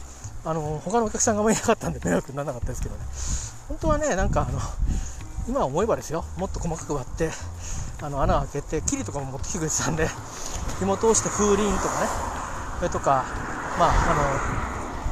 [0.47, 3.03] あの他のお客さんがあまりいなかったんで迷惑にならなかったですけどね。
[3.69, 4.59] 本当はねなんかあの
[5.47, 7.29] 今思えばですよもっと細かく割って
[8.03, 10.09] あの穴を開けてキリとかも持ってきてくれてたんで
[10.79, 12.31] 紐通して風鈴とかね。
[12.81, 13.27] それとか
[13.79, 14.61] まあ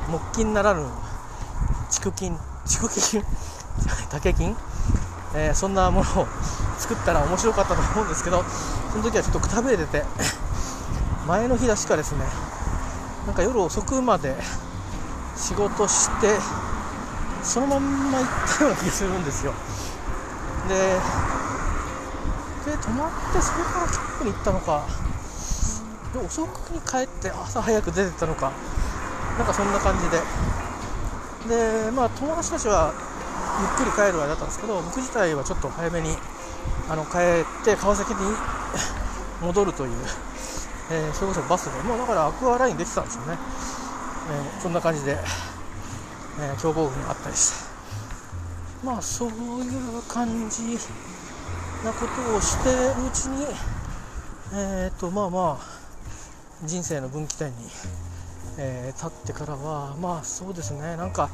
[0.08, 0.86] あの木金ならぬ
[1.90, 3.22] 竹金竹金
[4.08, 4.56] 竹金、
[5.34, 6.26] えー、そんなものを
[6.78, 8.42] 作ったら面白かったと思うんですけど
[8.90, 10.04] その時はちょっとくたびれてて
[11.28, 12.24] 前の日確かですね
[13.26, 14.34] なんか夜遅くまで
[15.36, 16.40] 仕事して
[17.42, 19.52] そのまんま行ったような気がするんですよ。
[20.68, 20.98] で
[22.82, 24.86] 泊まってそれからキャンプに行ったのか。
[26.12, 28.52] で遅くに帰って朝早く出てったのか。
[29.36, 30.18] なんかそんな感じで。
[31.48, 32.92] でまあ友達たちは
[33.60, 36.16] ゆっくり帰るあれだったんですけど僕自体はちょっと早めに
[36.88, 37.18] あの帰
[37.62, 38.20] って川崎に
[39.42, 39.92] 戻るという、
[40.90, 41.82] えー、それこそバスで。
[41.82, 43.38] もうだからアクアライン出てたんですよね。
[44.30, 45.18] えー、そんな感じで、
[46.40, 47.68] えー、強豪軍があったりして。
[48.84, 50.78] まあそういう感じ
[51.84, 53.46] なことをしてるうちに
[54.52, 55.78] えっ、ー、とまあまあ
[56.64, 57.54] 人生の分岐点に、
[58.58, 61.28] えー、立ってからはまあそうですねなんか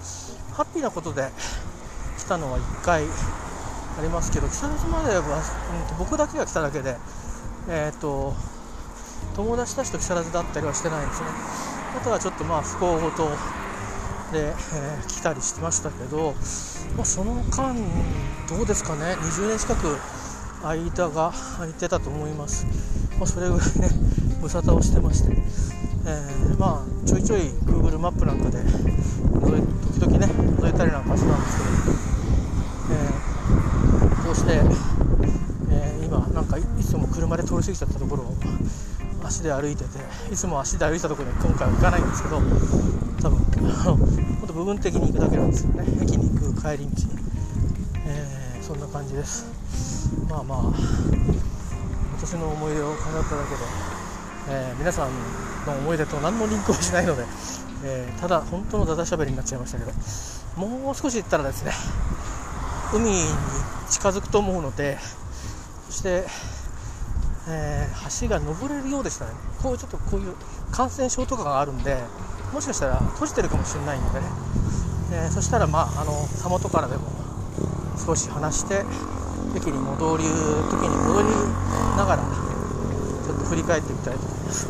[0.53, 1.29] ハッピーなことで
[2.19, 6.97] 来たのは1回ありますけど木更津までは、うん、僕だけが来ただけで
[7.69, 8.35] えっ、ー、と
[9.37, 11.29] 友達たちと木更津だったりはしてないんですね。
[11.97, 13.29] あとはちょっとまあ不幸事
[14.33, 16.35] で、えー、来たりしてましたけど、
[16.97, 17.75] まあ、その間
[18.49, 19.99] どうですかね？20年近く
[20.65, 22.67] 間が空いてたと思います、
[23.19, 23.91] まあ、それぐらいね
[24.41, 25.37] 無沙汰をしてまして、
[26.07, 28.59] えー、まあちょいちょい Google マップなんかで
[30.01, 31.71] 時々ね覗いたりなんかしたんですけど、
[32.91, 34.63] えー、こうして、
[35.71, 38.35] えー、今なんかいつも車で通り過ぎちゃったところを
[39.23, 39.91] 足で歩いてて
[40.33, 42.37] いつも足で歩いたところに今回は行かないんですけど
[43.23, 43.39] 多分
[44.41, 45.87] もっと部分的に行くだけなんですよね。
[46.03, 46.91] 駅に行く帰り道に、
[48.07, 49.54] えー、そんな感じです。
[50.29, 50.59] まあまあ
[52.17, 53.63] 私の思い出を語っただけで、
[54.49, 55.11] えー、皆さん
[55.67, 57.25] の思い出と何もリンクもしないので、
[57.85, 59.93] えー、ただ本当のダダしゃべりになっちゃいましたけど
[60.57, 61.73] もう少し行ったらですね
[62.93, 63.17] 海に
[63.91, 64.99] 近づくと思うので
[65.87, 66.25] そして
[67.47, 69.33] えー、橋が登れるようでしたね。
[69.63, 70.35] こうちょっとこういう
[70.73, 71.99] 感染症とかがあるんで
[72.53, 74.27] もしかしたら閉じてるかもしれないのでね、
[75.13, 77.03] えー、そしたらまああのたもとからでも
[78.07, 78.85] 少し離して
[79.55, 80.25] 駅に戻る
[80.71, 81.29] 時に戻り
[81.97, 84.67] ながらちょっと振り返ってみたいと思います。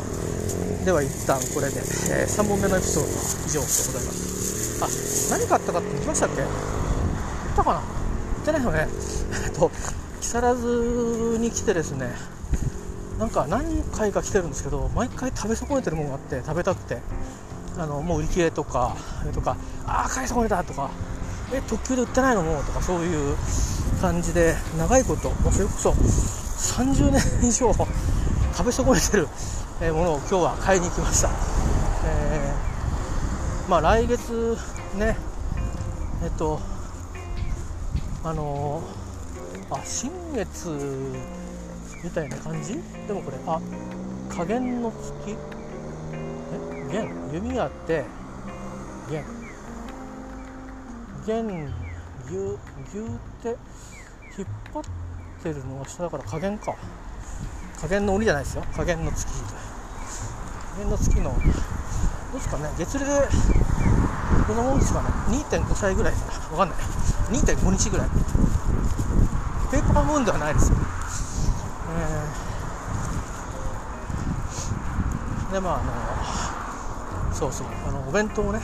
[0.85, 1.79] では一旦これで、
[2.13, 3.15] えー、3本目のエピソードは
[3.47, 6.35] 以上でございますあ何買ったかって言いましたっけ？
[6.37, 6.49] 言っ
[7.55, 7.81] たかな？
[7.81, 8.87] 言ってないよね。
[9.45, 9.71] えっと
[10.21, 12.13] 木更津に来てですね
[13.17, 16.99] なんか何回か来てるんですけど毎回食べ損ねてるものがあって食べたくて。
[17.77, 18.95] あのもう売り切れとか
[19.33, 20.89] とかああ買い損ねたとか。
[21.51, 22.41] え特急で売ってないの？
[22.41, 23.35] もとかそういう
[24.05, 29.27] 感じで長いこともうそれこそ30年以上食べ損ねてる
[29.95, 31.29] ものを今日は買いに来ました、
[32.05, 34.55] えー、まあ来月
[34.95, 35.17] ね
[36.23, 36.59] えっと
[38.23, 40.69] あのー、あ新月
[42.03, 42.75] みたいな感じ？
[43.07, 43.59] でもこれあ
[44.29, 45.35] 加減の月？
[46.13, 48.05] え弦弓があって
[49.09, 49.25] 弦
[51.25, 51.73] 弦
[52.29, 52.57] ぎゅ
[52.93, 53.09] ぎゅっ
[53.41, 53.55] て？
[54.37, 54.83] 引っ張っ
[55.43, 56.75] てるのが下だから加減か。
[57.79, 58.63] 加減の鬼じゃないですよ。
[58.75, 62.69] 加減の月加減の月のどうですかね。
[62.77, 63.27] 月齢
[64.47, 65.09] どんなもんですかね。
[65.29, 66.31] 2.5歳ぐらいか。
[66.51, 66.77] なわかんない。
[67.31, 68.09] 2.5日ぐらい。
[69.71, 70.77] ペーパームーンではないですよ。
[75.51, 75.83] でまああ
[77.29, 77.67] のそうそう。
[77.87, 78.59] あのお弁当をね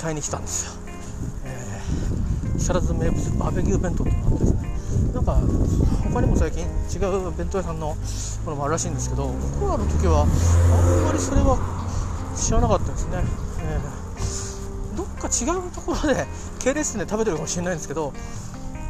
[0.00, 0.72] 買いに来たんですよ、
[2.56, 4.74] 木更津名物バーベキュー弁当っていうのがあってですね
[5.14, 5.40] なんか
[6.04, 7.96] 他にも最近違う弁当屋さんの
[8.44, 9.28] ものもあるらしいんですけど
[9.60, 11.58] 僕らの時はあんまりそれは
[12.36, 13.22] 知らなかったですね、
[13.62, 16.26] えー、どっか違うところで
[16.60, 18.12] 系列店で食べてるかもしれないんですけど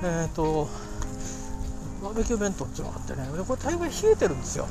[0.02, 0.68] えっ、ー、と
[2.02, 4.68] バーベキュー弁当っていうのがあってねこれ大概冷えてるんですよ。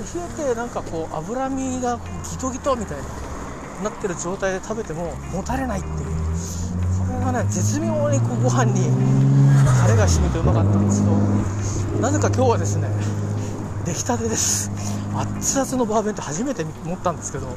[0.00, 1.98] 冷えてなんかこう脂身が
[2.30, 6.19] ギトギトみたいになってる状態で食べてももたれないっていう。
[7.20, 8.88] これがね絶妙にこうご飯に
[9.82, 11.06] タレが染みてうまかったんですけ
[11.94, 12.88] どなぜか今日はですね
[13.84, 14.70] 出来たてです。
[15.14, 17.48] 熱々のバーベンって初めて持ったんですけど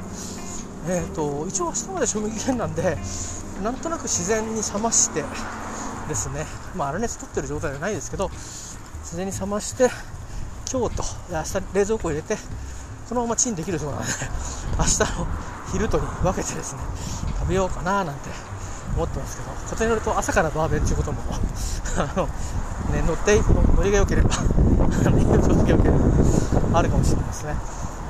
[0.86, 2.98] えーと、一応明日まで賞味期限なんで
[3.64, 5.24] なんとなく自然に冷まして
[6.10, 6.46] ですね、
[6.76, 9.90] まあ、粗熱取ってる状態じゃないですけど自然に冷まして
[10.70, 12.36] 今日と明日冷蔵庫入れて
[13.08, 14.10] このままチンできるそうなので
[14.78, 15.28] 明日の
[15.72, 16.82] 昼とに分けてですね
[17.40, 18.30] 食べようかななんて
[18.96, 21.22] 思ってますけどことによると朝からバーベンということも
[21.98, 22.28] あの、
[22.94, 23.40] ね、乗って
[23.76, 24.30] 乗りが良ければ
[25.04, 27.56] 乗りが良ければあるかもしれないですね、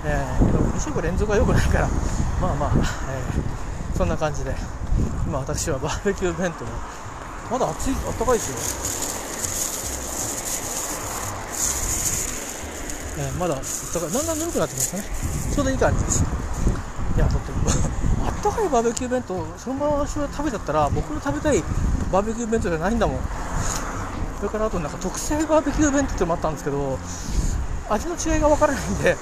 [0.06, 1.88] えー、でも2食連続は良くないから
[2.42, 2.72] まあまあ、
[3.12, 4.56] えー、そんな感じで
[5.26, 6.66] 今私はバーベキュー弁当
[7.52, 8.94] まだ暑いあったかいですよ。
[13.16, 13.68] えー、まだだか
[14.06, 15.04] らだんだんぬるくなってきましたね。
[15.54, 16.24] ちょうどいい感じです。
[17.16, 17.83] いやだってあ
[18.50, 21.64] ったかいバーベキュー弁当そのまま私が食べちゃったら僕の食べたい
[22.12, 23.20] バーベキュー弁当じゃないんだもん。
[24.38, 27.00] それからあとなんか特製バーベキュー弁当ってのもあったんですけど
[27.90, 29.16] 味の違いが分からないんで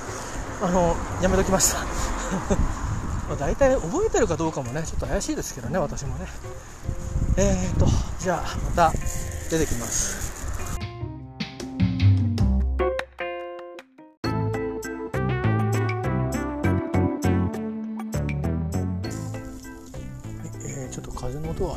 [0.63, 1.80] あのやめときました。
[3.30, 6.26] まあ大体覚えてるかどうかもねちょっと怪しいですけどね私もね。
[7.38, 7.88] えーと
[8.19, 8.91] じゃあまた
[9.49, 10.30] 出てきます。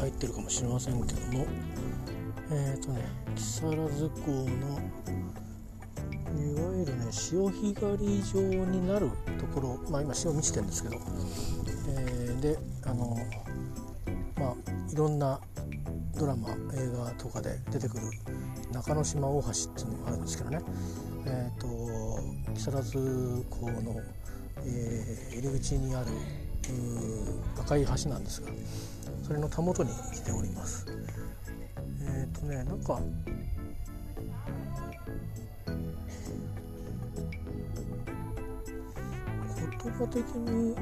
[0.05, 1.46] 入ってるかもしれませんけども。
[2.50, 3.00] えっ、ー、とね
[3.34, 4.44] 木更津港の
[6.36, 10.96] いわゆるね潮干狩り場になるところまあ今潮満ちてるんですけど、
[11.88, 13.16] えー、であの
[14.36, 14.55] まあ
[14.92, 15.40] いろんな
[16.18, 16.55] ドラマ映
[16.94, 18.02] 画とかで出てくる
[18.72, 20.61] 中之島大橋っていうのがあるんですけどね。
[21.26, 24.02] えっ、ー、と木更津港の、
[24.59, 26.09] えー、入り口にある
[27.59, 28.48] 赤い橋なんですが。
[29.25, 30.87] それのたもとに来ております。
[32.03, 33.01] えっ、ー、とねなんか
[39.83, 40.75] 言葉的に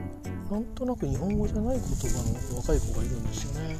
[0.51, 3.77] なんとなく日本語じゃない言葉の若い子がいるんですよね。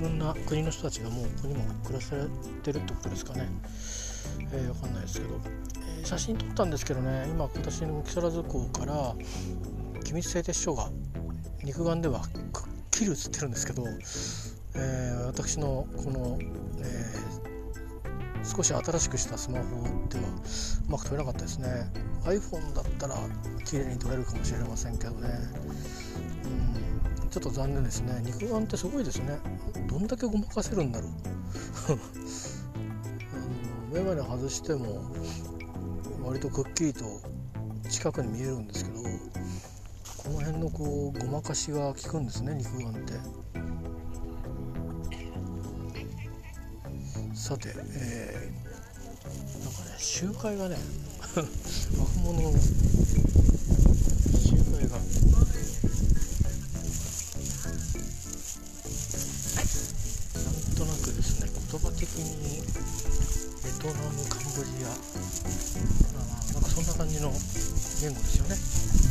[0.00, 2.22] いろんな国の人たちがもうここにも暮らされ
[2.62, 3.48] てるってことですかね。
[4.50, 5.40] えー、わかんないですけど、
[5.98, 9.14] えー、写真撮ったんですけどね今私の木更津港から
[10.04, 10.90] 機密製鉄所が
[11.64, 12.20] 肉眼では
[12.52, 13.84] くっきり映ってるんですけど、
[14.74, 19.64] えー、私のこの、えー、少し新しくしたスマホ
[20.08, 20.24] では
[20.88, 21.68] うまく撮れなかったですね。
[22.24, 23.16] iPhone だったら
[23.64, 25.28] 綺麗に撮れるかもしれませんけどね。
[27.22, 27.28] うん。
[27.30, 28.20] ちょっと残念ですね。
[28.24, 29.38] 肉眼ってすごいですね。
[29.88, 31.10] どんだけごまかせるんだろう。
[33.94, 35.02] 眼鏡外しても
[36.24, 37.04] 割とくっきりと
[37.88, 39.00] 近くに見えるんですけど
[40.22, 43.14] この辺のこうごまかしが効くんですね肉眼って。
[47.34, 50.76] さて、えー、なんかね集会がね
[51.98, 52.40] 若者。
[52.40, 52.68] の集
[54.62, 54.96] 会が。
[54.96, 55.10] なん
[60.76, 64.88] となくですね言葉的にベトナムカンボジア。
[64.88, 67.32] あなんかそんな感じの
[68.00, 69.01] 言語ですよね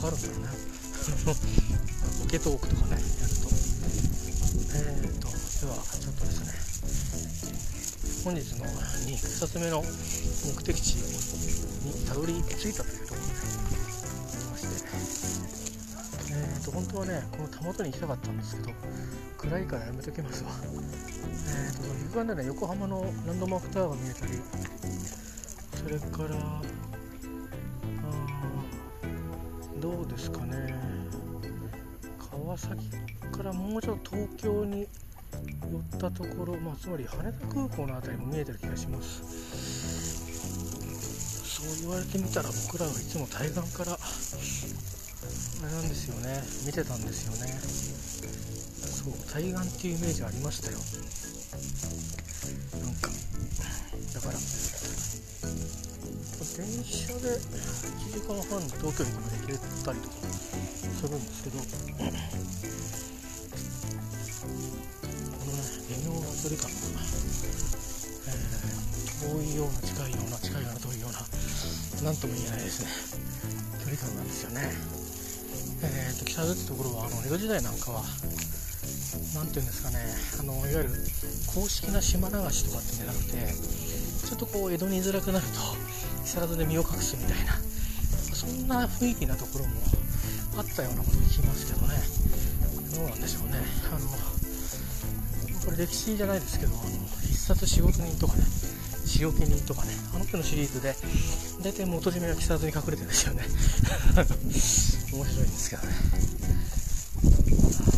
[0.00, 0.48] かるんだよね。
[2.22, 3.50] ポケトークとかねやると。
[4.72, 6.52] えーとではちょっとですね
[8.24, 14.68] 本日の2冊目の目的地にたどり着いたというところでありまして
[16.32, 18.70] えーと本当はねこのたもとに行きたかったんですけど
[19.38, 20.50] 暗いからやめときますわ。
[20.62, 24.40] えーと肉眼でね横浜のランドマークタワーが見えたり
[25.82, 26.62] それから
[32.50, 32.90] 川崎
[33.30, 34.88] からもうちょっと東京に寄っ
[36.00, 39.22] たところ、まあ、つまり羽田空港の辺りも見えてる気がします。
[41.46, 46.42] そう言われてみたら僕らはいつも対岸からあれなんですよね。
[46.66, 47.54] 見てたんですよね。
[48.82, 50.78] そう対岸っていうイメージありましたよ。
[52.82, 53.10] なんか
[54.14, 54.32] だから
[56.50, 60.16] 電車で1時間半東京駅まで行けたりとか
[61.00, 61.56] するんですけど
[66.48, 66.70] 微妙な、
[68.26, 71.20] えー、遠いような近いような近いような遠いような
[72.02, 72.88] 何とも言えないですね。
[73.84, 74.72] 距離感なんですよね。
[75.82, 78.02] えーと、北津ってところはあの江戸時代なんかは
[79.34, 80.00] 何て言うんですかね。
[80.40, 80.90] あのいわゆる
[81.52, 83.36] 公式な島流しとかってんじゃなくて
[84.24, 85.60] ちょっとこう江戸に居づらくなると
[86.24, 87.52] 木更津で身を隠すみたいな
[88.32, 89.76] そんな雰囲気なところも
[90.56, 92.00] あったようなこと聞きますけどね。
[92.96, 93.60] どうなんでしょうね。
[93.92, 94.39] あの
[95.64, 96.88] これ歴史じゃないですけどあの
[97.22, 98.42] 必殺仕事人とかね
[99.04, 100.94] 仕置き人とかねあの手のシリーズで
[101.62, 103.42] 大体元締めが木更津に隠れてるんですよね。
[105.12, 105.92] 面白いんですけどね。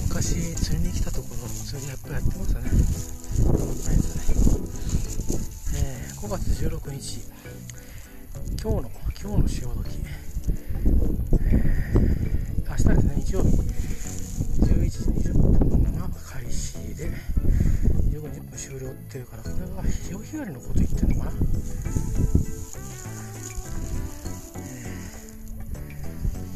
[0.08, 2.60] 昔釣りに来たところ釣りやっぱやってますね。
[2.62, 4.16] ないです
[5.72, 7.20] ね、えー、5月16日。
[8.62, 8.90] 今日の
[9.20, 9.98] 今日の潮時、
[11.40, 13.48] えー、明日ですね日曜日。
[18.72, 21.32] 終了っていうからこれは潮干狩りのこと言ってるのかな。
[21.32, 21.34] ウ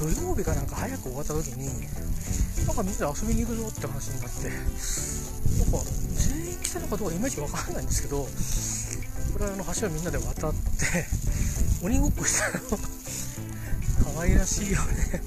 [0.00, 1.68] 土曜日かなんか早く終わった時に
[2.66, 4.48] なんかみんな遊びに行くぞって話になって
[5.58, 5.78] なんか
[6.14, 8.26] 全員来たのかどうかいまいちわからないんですけど
[9.32, 11.06] これはあの橋をみんなで渡って
[11.82, 12.78] 鬼ごっこしたの。
[14.14, 15.20] 可愛らしいよね。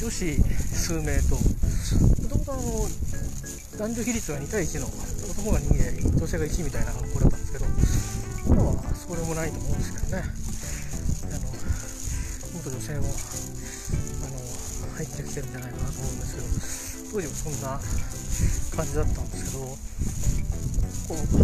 [0.00, 0.42] 女子
[0.74, 1.42] 数名とも
[2.28, 2.62] ともとあの
[3.78, 7.66] 男女比率が2対1の男が2で女性が1みたいな格好だったんですけど
[8.48, 10.22] 今はそうでもないと思うんですけどね。
[10.22, 11.40] あの
[12.54, 16.89] 元女性もあの入ってきてるんじゃないかなと思うんですけど。
[17.10, 17.80] 当時もそんな
[18.76, 19.66] 感じだったんですけど
[21.10, 21.34] こう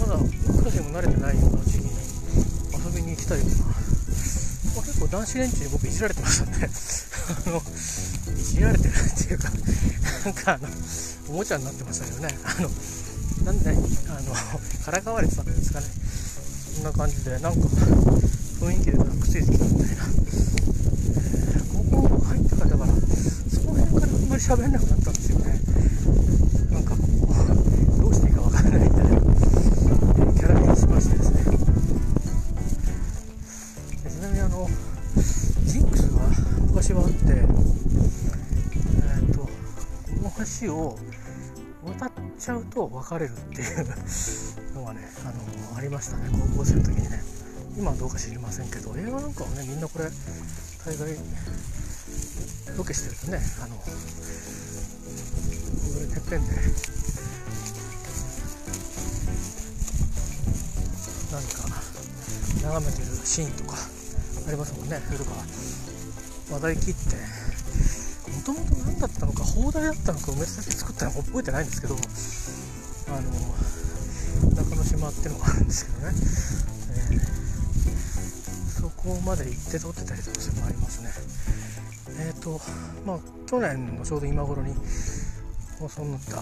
[0.00, 1.92] まだクラスにも慣れてないような時期に
[2.72, 7.60] 遊びに来たりとか、まあ、結構男子連中に僕いじられてましたんであの
[8.32, 8.94] いじられてるっ
[9.28, 9.50] ていうか
[10.24, 10.68] なんかあの
[11.28, 12.70] おもちゃになってましたけどねあの
[13.44, 13.76] なんでね
[14.08, 14.32] あの
[14.82, 15.86] からかわれてたんですかね
[16.74, 17.68] そんな感じでなんか
[18.64, 25.58] 雰囲気でくっついてきたみたいな、えー、高校入ってからだからその辺からあんなくなったんですよね。
[26.70, 27.00] なんかこ
[27.98, 29.10] うどうしていいかわからないみたいな。
[30.34, 31.44] キャラにしましてですね。
[34.10, 34.68] ちなみにあの
[35.64, 36.20] ジンクスが
[36.66, 37.44] 昔はあってえ
[39.30, 39.48] っ、とこ
[40.22, 40.32] の
[40.62, 40.98] 橋を
[41.86, 43.86] 渡っちゃうと別れるっていう
[44.74, 46.28] のがね、あの、ありましたね。
[46.32, 47.34] 高校生の時にね。
[47.76, 50.04] 今はどうか知りませんけど映画なんかはねみんなこれ
[50.86, 51.16] 大概
[52.78, 53.74] ロケしてるとねあの
[56.06, 56.52] てっぺんで
[61.32, 61.68] 何か
[62.62, 63.76] 眺めてるシーンとか
[64.46, 65.00] ありますもんね。
[65.06, 65.30] それとか
[66.52, 67.44] 話題切って。
[68.34, 73.30] もともと何だったのか砲台だったのか埋め立て作ったのか覚えてないんですけどあの
[74.54, 76.14] 中之島ってのがあるんですけどね、
[76.90, 81.10] えー、そこまで行って撮ってたりとかするのありますね。
[82.26, 82.60] えっ、ー、と
[83.06, 84.74] まあ去年のちょうど今頃に
[85.78, 86.40] 放送になった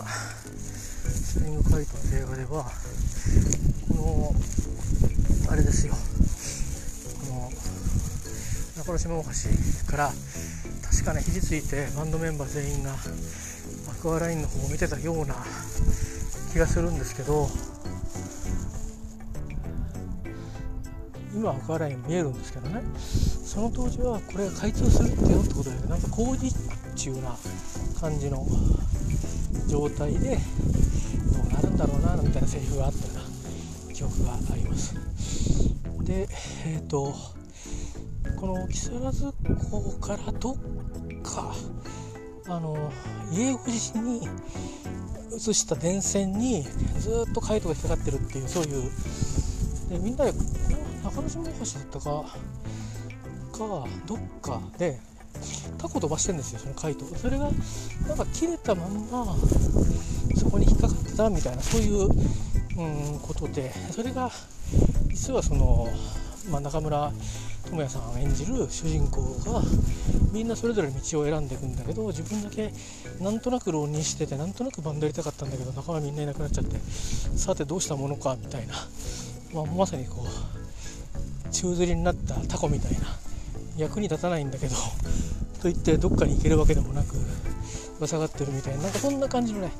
[1.08, 2.70] スプリングカイトの映画では
[3.88, 5.94] このあれですよ。
[5.94, 5.98] こ
[7.34, 7.50] の
[8.76, 10.12] 中之島大橋から
[10.90, 15.34] 確かね肘ついてバンドメンバー全員がアクアラインの方を見てたような
[16.52, 17.48] 気がするんですけど
[21.34, 22.82] 今アクアライン見えるんですけどね。
[23.52, 26.50] その当時はこれが開通するってよってことでなんか工事
[26.94, 27.36] 中な
[28.00, 28.46] 感じの
[29.72, 30.36] 状態で
[31.32, 34.94] どうなるんだろうなみたいなセリフがあったような記憶があります。
[36.04, 36.28] で
[36.66, 37.14] えっ、ー、と
[38.38, 39.32] この木更津
[39.70, 40.56] 港からどっ
[41.22, 41.54] か
[42.48, 42.92] あの
[43.32, 44.28] 家越しに
[45.34, 46.64] 映した電線に
[46.98, 48.90] ずっとカイトが引っかかってるっていうそういう
[49.88, 50.32] でみんなで
[51.02, 52.24] 中之島大橋だったか
[53.52, 55.00] かどっかで
[55.78, 57.04] タコ飛ばしてんですよそのカイト。
[57.16, 57.50] それが
[58.06, 59.36] なんか切れたまんま
[60.36, 63.72] そこに引っかかってたみたいなそういう、うん、ことで。
[63.90, 64.30] それが
[65.10, 65.88] 実はその、
[66.50, 67.12] まあ、中村
[67.70, 69.62] 智也さん演じる主人公が
[70.32, 72.72] みんなそれぞれ道を選んでいくんだけど自分だけ
[73.20, 76.76] なんとなく浪人しててなんとなくバンドやりたかったんだけど仲間みんないなくなっちゃって
[77.36, 78.74] さてどうしたものかみたいな、
[79.54, 82.98] まあ、まさにこう宙吊りになったタコみたいな。
[83.82, 84.76] 役に立たないんだけど
[85.60, 87.16] といってどっかに行けるわけでもなく
[88.02, 89.72] ぶ下がってるみたいななんかそんな感じのね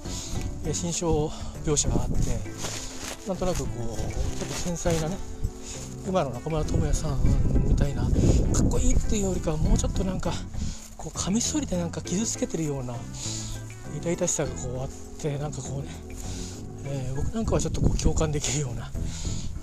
[0.73, 1.27] 心象
[1.65, 2.41] 描写があって
[3.27, 5.17] なんとなくこうちょっと繊細なね
[6.07, 7.21] 今の中村倫也さん
[7.69, 8.09] みたいなか
[8.65, 10.33] っこいいっていうよりかはもうちょっとなんか
[10.97, 12.95] こうカミソリでなんか傷つけてるような
[13.97, 14.89] 痛々しさがこうあっ
[15.21, 15.89] てなんかこうね、
[16.87, 18.91] えー、僕なんかはちょっとこう共感できるような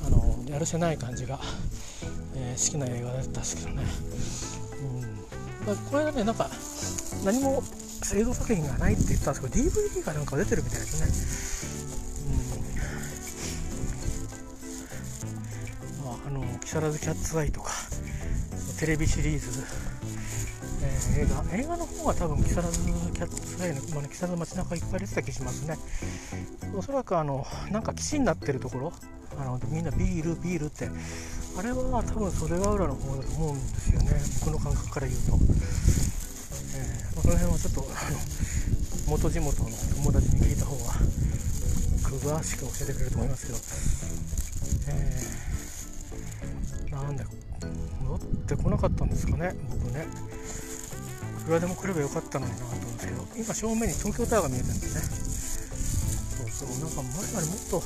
[0.06, 1.40] あのやるせない感じが、
[2.40, 3.84] えー、好きな映画だったんですけどね、
[4.82, 5.02] うん。
[5.68, 6.50] まあ、これはねなんか
[7.26, 7.62] 何も
[8.16, 11.70] 映像作品がないって言ったんですけど DVD がなんか出てるみたいですね。
[16.00, 16.06] うん。
[16.06, 17.72] まあ、あの木更津キャッツアイとか
[18.80, 19.64] テレビシリーズ、
[20.82, 22.80] えー、映画映画の方は多分木更津
[23.14, 25.78] キャッツアイの、まあ、木更津街中いっぱい出てた気しますね。
[26.74, 28.94] おそらくあのなんか基地になってるところ。
[29.38, 30.90] あのみんなビールビールって
[31.58, 34.22] あれは多分袖ヶ浦の方だと思うんですよね。
[34.46, 38.18] 僕の感覚から言うと、えーまあ、その辺はちょっとあの
[39.08, 40.94] 元地元の友達に聞いた方が
[42.04, 43.60] 詳しく教えてくれると思いますけど、
[44.90, 45.50] えー
[46.92, 47.24] なんで
[48.02, 49.54] 戻ってこなかったんですかね。
[49.70, 50.08] 僕ね。
[51.42, 53.28] いくらでも来ればよかったのになと思うんですけど。
[53.38, 54.96] 今正面に東京タワーが見えてるんです
[56.40, 56.48] ね。
[56.50, 56.80] そうそう。
[56.84, 57.84] なんか前までもっと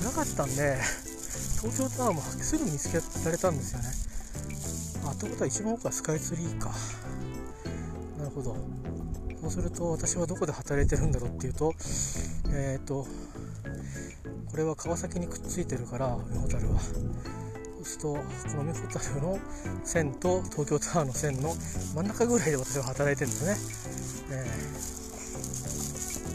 [0.00, 0.78] 暗かったんで。
[1.62, 3.86] 東京タワーもすぐ見つけられたんですよね。
[5.08, 6.72] あということは一番奥はスカイツリーか。
[8.18, 8.56] なるほど。
[9.42, 11.72] そうすると私はどこで働いてるんだろうっていうと
[12.52, 13.06] えっ、ー、と
[14.50, 16.80] これは川崎にくっついてるから海ほたるは。
[16.80, 16.90] そ
[17.80, 18.18] うするとこ
[18.56, 19.38] の海ほたるの
[19.84, 21.54] 線と東京タワーの線の
[21.94, 24.46] 真ん中ぐらいで私は働いてるんですね、え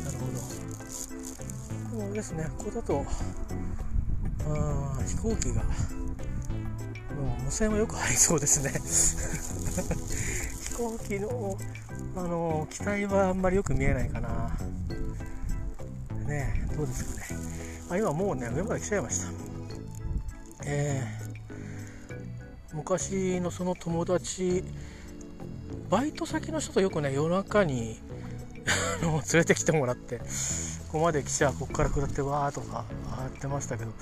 [0.02, 0.26] ー、なるほ
[1.92, 2.00] ど。
[2.00, 3.06] でもですねここだと
[4.50, 8.72] あ飛行機がもう無線はよく入りそうですね。
[10.70, 11.58] 飛行機の
[12.16, 14.58] あの機体はあんまりよく見えないかな。
[16.28, 17.26] ねどうですかね。
[17.90, 19.32] あ今もうね上まで来ちゃいました。
[20.66, 24.64] えー、昔のその友達
[25.90, 27.98] バイト先の人とよくね夜中に
[29.02, 30.24] 連れてきてもらってこ
[30.94, 32.84] こまで来ちゃここから下ってわーとか。
[33.28, 33.94] やってましたけどう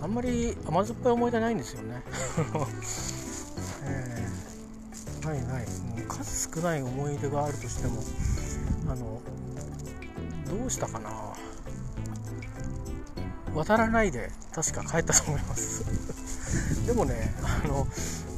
[0.00, 2.02] んあんまり甘酸っぱい思い出ないんですよね、
[3.84, 5.66] えー、ないない。
[5.66, 8.02] もう数少ない思い出があるとしても
[8.88, 9.20] あの
[10.58, 11.34] どうしたかな。
[13.54, 15.84] 渡らないで確か帰ったと思います。
[16.86, 17.86] でもねあの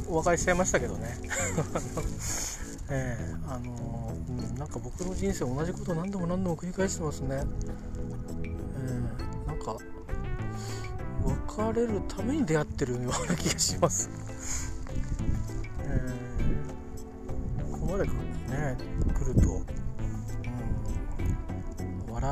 [0.09, 1.19] お別れしちゃいましたけどね。
[2.89, 7.43] えー、あのー、うん、なんか僕の人生同じこと何度も何度も繰り返してますね、
[11.57, 14.11] 別れるために出会ってるような気がします、
[15.81, 18.77] えー、ここまでね
[19.15, 19.63] 来ると、
[22.09, 22.31] うん、笑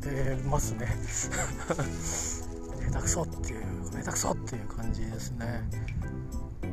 [0.00, 0.86] てますね。
[2.90, 5.62] 下手くそっていう下手くそっていう感じですね、
[6.62, 6.66] え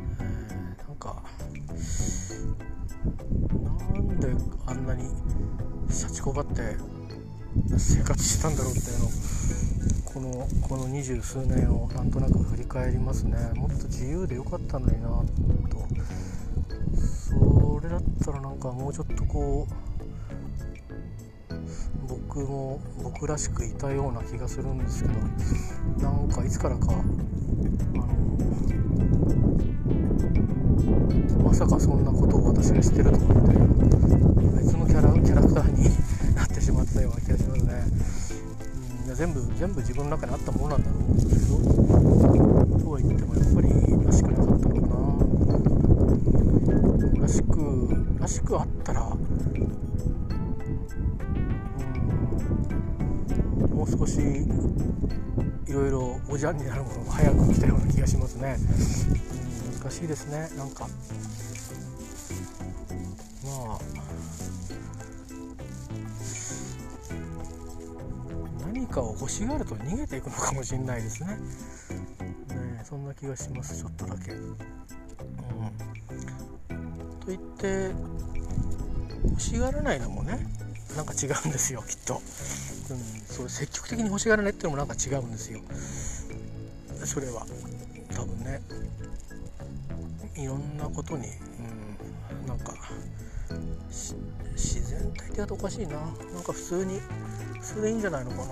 [0.84, 1.24] ー、なんか
[3.94, 5.04] なんであんなに
[5.90, 6.76] シャチこばって
[7.78, 9.08] 生活したんだろうっていうの
[10.06, 13.38] このこの二十数年をなんとなく振り返りますね。
[13.56, 15.10] もっと自由でよかったのにな
[15.70, 15.88] と。
[16.98, 19.74] それだったらなんかもうちょっとこう
[22.08, 25.16] 僕も僕らしくいたような気がするんですけど
[26.02, 28.08] なんかいつからかあの
[31.44, 33.34] まさかそんなことを私がしてるとかって
[34.58, 35.90] 別のキャラキャラクターに
[36.78, 37.74] まったような気がしますね。
[39.08, 41.58] うん、全部全部自分の中にあったものなんだろうんですけど
[42.78, 43.70] とは言ってもやっぱり
[44.06, 44.98] らしくなかったのか
[47.16, 49.16] ならしくらしくあったらう
[53.66, 54.20] ん、もう少し
[55.68, 60.88] いろいろおじゃんになるものが早く来たような気がしますね、うん、難しいですねなんか
[63.44, 64.07] まあ
[68.98, 71.30] かを欲しがると逃げていくのかもしれないですね。
[71.30, 73.78] ねそんな気がします。
[73.78, 74.32] ちょっとだけ。
[74.32, 74.56] うん、
[77.20, 77.92] と言って
[79.30, 80.40] 欲しがらないのもね
[80.96, 82.22] なんか違うんですよきっと、うん、
[83.26, 85.60] そう積極的に欲しがらないっていうのもなんか違うんですよ。
[87.06, 87.46] それは。
[88.16, 88.62] 多分ね。
[90.36, 92.74] いろんなことに、うん、なんか
[94.54, 95.98] 自然体ってやとおかしいな。
[95.98, 97.00] なんか普通に
[97.68, 98.44] 普通でいいんじゃないのかな。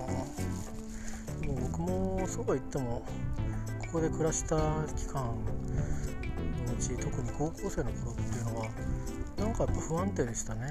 [1.41, 3.05] でも僕もそうは言っても
[3.79, 4.57] ここで暮らした
[4.97, 5.31] 期間の
[6.77, 8.65] うち特に高校生の頃っていうのは
[9.37, 10.61] なんかやっぱ不安定でしたね、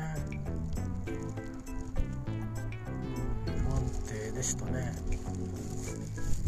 [3.46, 4.92] 不安定でしたね。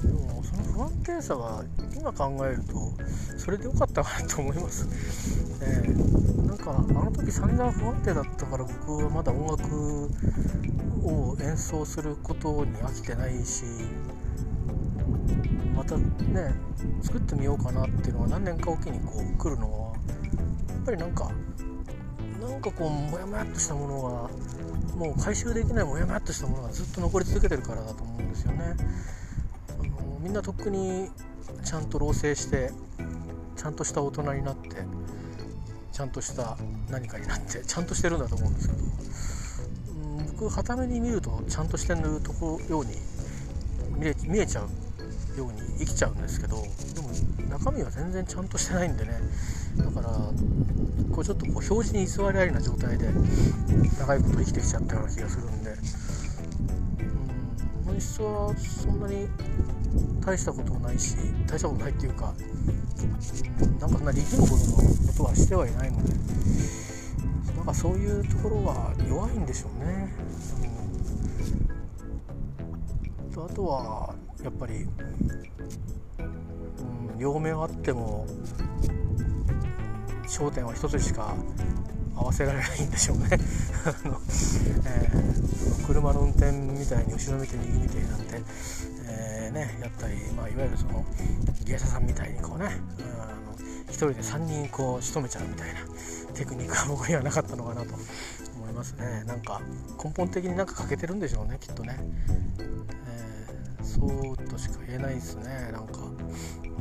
[0.02, 1.64] でもその不安定さは
[1.96, 2.92] 今考えると
[3.38, 4.86] それで良かったかなと思います、
[5.62, 10.10] えー、なんかあの時散々不安定だったから僕はまだ音楽
[11.04, 13.64] を演奏することに飽きてないし
[15.74, 16.54] またね
[17.02, 21.30] 作ってみようかなっていうのは何年かおきにこう来るのはやっぱりなんか
[22.40, 24.10] なんかこうモヤモヤっとしたものが
[24.96, 28.76] もう回収できないモヤモヤっとしたものがずっと残り続けてるからだと思うんですよね。
[29.68, 29.72] あ
[30.02, 31.10] のみんなとっくに
[31.64, 32.70] ちゃんと老成して
[33.56, 34.68] ちゃんとした大人になって
[35.92, 36.56] ちゃんとした
[36.88, 38.84] 何かになってちゃんとしてるんだと思うんですけど、
[40.44, 42.92] はために見るとちゃんとしてるとこように
[43.98, 47.08] 見え見えちゃうように生きちゃうんですけどでも
[47.48, 49.12] 中身は全然ちゃんとしてないんでね。
[49.76, 50.08] だから
[51.14, 53.08] こうちょっとこう表示に偽りありな状態で
[53.98, 55.74] 長いこと生きてきちゃったような気がするんで、う
[57.82, 59.28] ん、本質はそんなに
[60.24, 61.16] 大したこともないし
[61.46, 63.10] 大したことないっていうか、うん、
[63.78, 66.85] なんかそんな力むほどのことはしてはいないので。
[67.66, 70.14] かそういうところは弱いんでしょうね。
[73.34, 74.86] うん、あとはやっぱり、
[76.18, 78.26] うん、両面あっても
[80.28, 81.34] 焦点は一つしか
[82.14, 83.28] 合わせられないんでしょうね。
[83.84, 84.20] あの、
[84.84, 88.42] えー、車の運転みたいに後ろ見て右見てなんて、
[89.08, 91.04] えー、ね、やったり、まあ、いわゆるその
[91.64, 92.66] 芸者さんみたいにこうね、
[92.98, 93.34] うん、あの
[93.88, 95.80] 1人で3人こう仕留めちゃうみたいな。
[96.36, 97.94] テクニックは僕にはなかったのかなと
[98.56, 99.24] 思いますね。
[99.26, 99.60] なんか
[100.02, 101.98] 根本的になんか欠けてるんでしょうねきっとね、
[102.58, 105.70] えー、そうとしか言えないですね。
[105.72, 105.92] なんか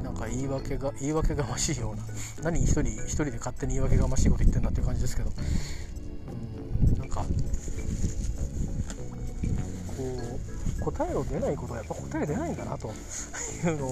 [0.04, 2.04] なんか言い訳が言い訳がましいような。
[2.44, 5.32] 何一人一人で勝手に言い訳がましいこと言ってんだっていう感じですけど。
[5.32, 7.28] うんなんかこ
[10.82, 12.90] う答えを出ないことはやっぱ答え出ないんだなと。
[12.90, 13.92] いうのを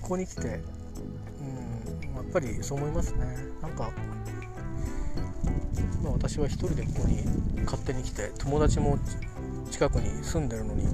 [0.00, 3.26] ここに来てうんやっぱりそう思いますね。
[3.60, 3.90] なんか
[6.02, 7.22] まあ、私は一人でここに
[7.64, 8.98] 勝手に来て友達も
[9.70, 10.84] 近くに住んでるのに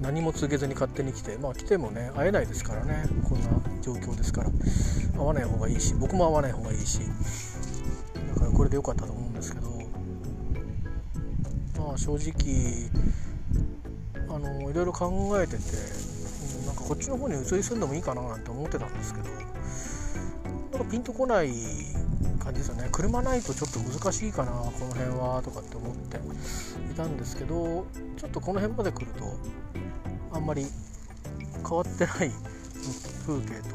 [0.00, 3.48] 何も告げずに勝手に来てまあ来てもね会えないですからねこんな
[3.82, 4.50] 状況ですから。
[5.14, 7.00] 会わない方がいいし僕も会わない方がいいし
[8.34, 9.72] だからこれで良かったと思うんですけど。
[11.82, 12.90] まあ正直
[14.34, 15.10] あのいろいろ考
[15.42, 15.62] えてて、
[16.66, 21.52] なんかこっちの方に移り住んでもいいかななんて思ってたんですけどなんかピンとこない
[22.42, 22.88] 感じですよね。
[22.90, 26.18] 車ないとちょっと難しいかなこの辺はとかって思って。
[26.92, 27.86] いたんですけど
[28.18, 29.24] ちょっとこの辺まで来ると
[30.32, 30.66] あんまり
[31.62, 32.30] 変わってない
[33.26, 33.74] 風景と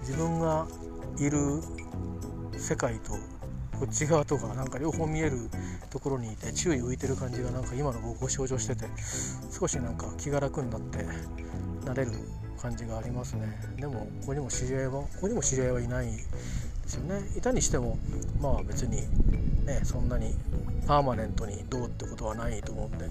[0.00, 0.66] 自分が
[1.18, 1.38] いる
[2.58, 3.12] 世界と
[3.78, 5.48] こっち側とかなんか両方見える
[5.90, 8.86] ところにいて注意浮いてる感じがなんか今の僕を象徴してて
[9.50, 11.06] 少しなんか気が楽になって
[11.84, 12.10] なれる
[12.60, 13.46] 感じがありますね。
[13.76, 16.08] でもここにも知り合いはここにも知り合いはいない
[16.90, 17.22] ですよね。
[17.36, 17.98] いたにしても
[18.40, 18.96] まあ別に
[19.64, 20.34] ねそんなに
[20.86, 23.06] パーマネントにどうってことはないと思うんで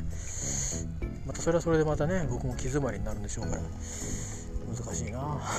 [1.25, 5.41] またそれはそれでまたね僕も気詰まりになるんでしょうから難しいな。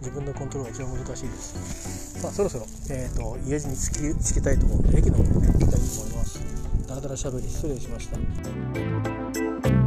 [0.00, 2.20] 自分のコントロールが一番難しいです。
[2.20, 6.40] さあそろそろ、えーと、家路に着き着きたいと思うんで駅の方にね行きたいと思います。
[6.88, 9.81] だらだらしゃべり失礼しました。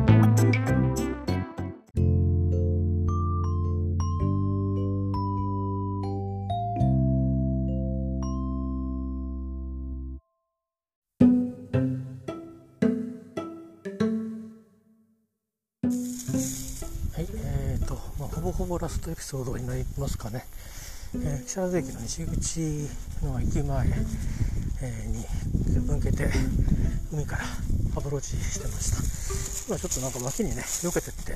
[18.86, 20.46] ラストエピソードになりますかね、
[21.16, 22.60] えー、木更津駅の西口
[23.26, 23.88] の駅前、
[24.84, 26.30] えー、に向けて
[27.12, 27.44] 海から
[27.96, 28.92] アプローチしてまし
[29.66, 29.74] た。
[29.74, 31.34] 今ちょっとなんか脇にね避けてって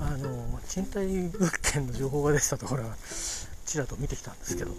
[0.00, 2.96] あの賃貸物件の情報が出てたところは
[3.66, 4.70] ちらと見てきたんですけど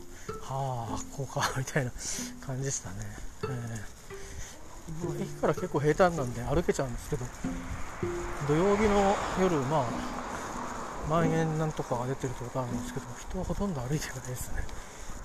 [0.42, 1.92] はあこうか みたいな
[2.44, 2.96] 感じでしたね、
[3.44, 3.98] えー
[5.20, 7.26] 駅から結構平坦なんで歩けちゃうんですけど
[8.48, 10.27] 土曜日の夜まあ
[11.10, 14.64] 万円なんとかが出てるところあるんですけど人はほとんど歩いてないですね。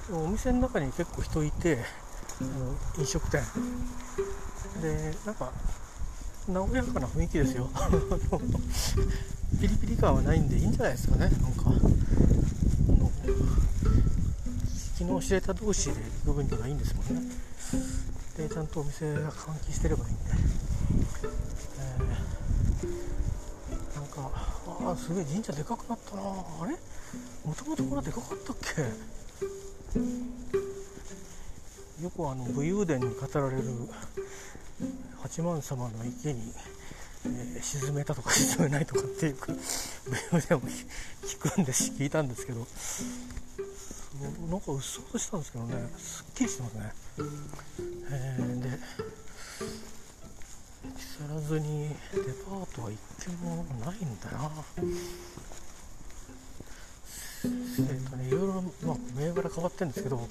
[0.08, 1.78] でもお店の中に結構人いて
[2.40, 3.42] あの飲食店。
[4.80, 5.52] でなんか
[6.48, 7.68] 和やかな雰囲気ですよ。
[9.60, 11.20] ピリピリ感はないんでいいんじゃないですかね。
[11.20, 11.38] なんか
[14.98, 17.32] 昨日知れた同士で行く分にはいいんですもんね。
[18.36, 20.22] でちゃんとお店が換気してればいいんで、
[21.78, 23.21] えー、
[24.14, 24.30] か
[24.84, 26.22] ああすげえ神社でかくなったな。
[26.22, 26.76] あれ？
[27.44, 28.82] もともとこんなでかかったっけ？
[32.02, 33.62] よくあの武勇伝に語られる
[35.20, 36.52] 八幡様の池に、
[37.26, 39.52] えー、沈めたとか沈めないとかっていう武
[40.38, 40.60] 勇伝を
[41.22, 42.66] 聞くんです聞いたんですけど
[44.50, 46.92] なんかうっそうとしたんですけどねすっきりしてますね、
[48.10, 48.70] えー、で
[51.32, 51.94] 木更津にデ
[52.44, 54.50] パートは一軒もないんだな
[57.44, 60.28] えーとね、いろいろ、まあ、銘柄変わってるんですけど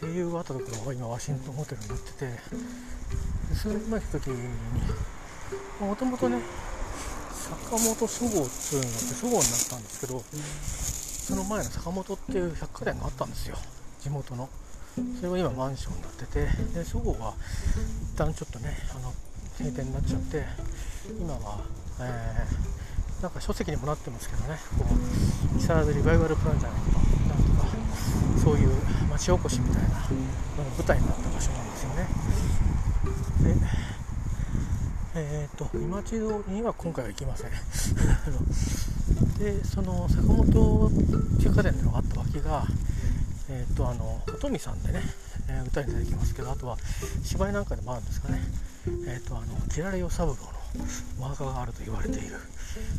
[0.00, 2.26] 声優があったところが今ワシントンホテルになってて
[3.54, 4.48] 数年前来た時に
[5.80, 6.40] もともとね
[7.30, 10.24] 坂本そごうっていうのがあってそごうになったんですけど
[11.24, 13.56] その前の坂本っていう百貨店があったんですよ。
[14.00, 14.48] 地元の。
[15.18, 17.34] それが今マンションになっててでそごうは
[18.14, 19.12] 一旦ちょっとねあの
[19.58, 20.44] 閉店になっちゃって
[21.20, 21.58] 今は、
[22.00, 24.84] えー、なんか書籍にもなってますけどねこ
[25.54, 26.86] う木更津リバイバルプランじゃないか
[27.28, 27.68] なんとか
[28.42, 28.70] そういう
[29.10, 30.00] 町おこしみたいなのが
[30.76, 32.06] 舞台になった場所なんですよね。
[33.44, 33.84] で
[35.16, 37.50] えーと、今一度には今回は行きません。
[39.38, 40.90] でその坂本
[41.38, 42.66] 中華店のがあった脇が
[43.48, 45.02] えーと、あの音見さんでね、
[45.48, 46.78] えー、歌に出てきますけどあとは
[47.22, 48.40] 芝居なんかでもあるんですかね、
[48.86, 50.38] えーと、あのキラレヨ三郎の
[51.18, 52.36] マーカーがあると言われている、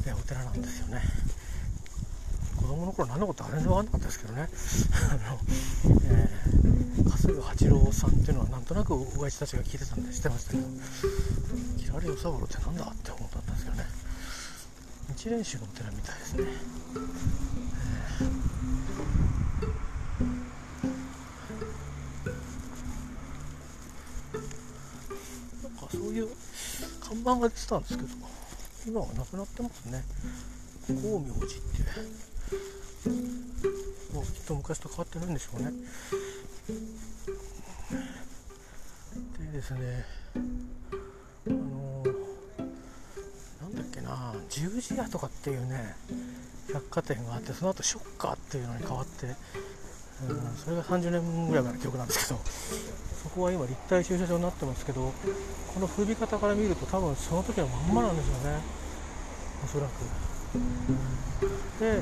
[0.08, 1.02] えー、お寺なんですよね。
[2.56, 4.50] 子供の頃何のことあれで分かんなかったですけどね。
[5.12, 5.40] あの、
[6.06, 10.64] えー、春日八郎さんっていうのはなんとなく親父たちが聞いてたんで知ってましたけど
[11.78, 13.86] キラレヨ三郎ってなんだって思ったんですけどね。
[15.16, 19.25] 日蓮宗のお寺みたいですね、えー
[27.26, 28.10] 板が出てたんですけど
[28.88, 30.04] 今はなくなってますね。
[30.86, 31.50] 光明寺っ
[33.04, 33.10] て
[34.14, 34.26] もう。
[34.26, 35.72] きっと昔と変わってないんでしょうね。
[39.40, 40.06] でですね
[40.36, 42.04] あの
[43.62, 45.96] なんだっけな十字屋とかっていうね
[46.72, 49.36] 百貨店があってその後ショッカーっていうのに変わって、うん、
[50.58, 52.40] それが30年ぐらい前の記憶なんですけど
[53.26, 55.12] そこは今立体駐車場になってますけど
[55.74, 58.60] この風び方から見ると多分その時のまんまなんですよね。
[59.64, 59.90] おそらく。
[61.80, 62.02] で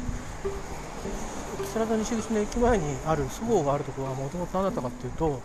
[1.63, 5.41] 木更津西口の駅前にあるそごうがあるところはもともと何だったかっていうと,、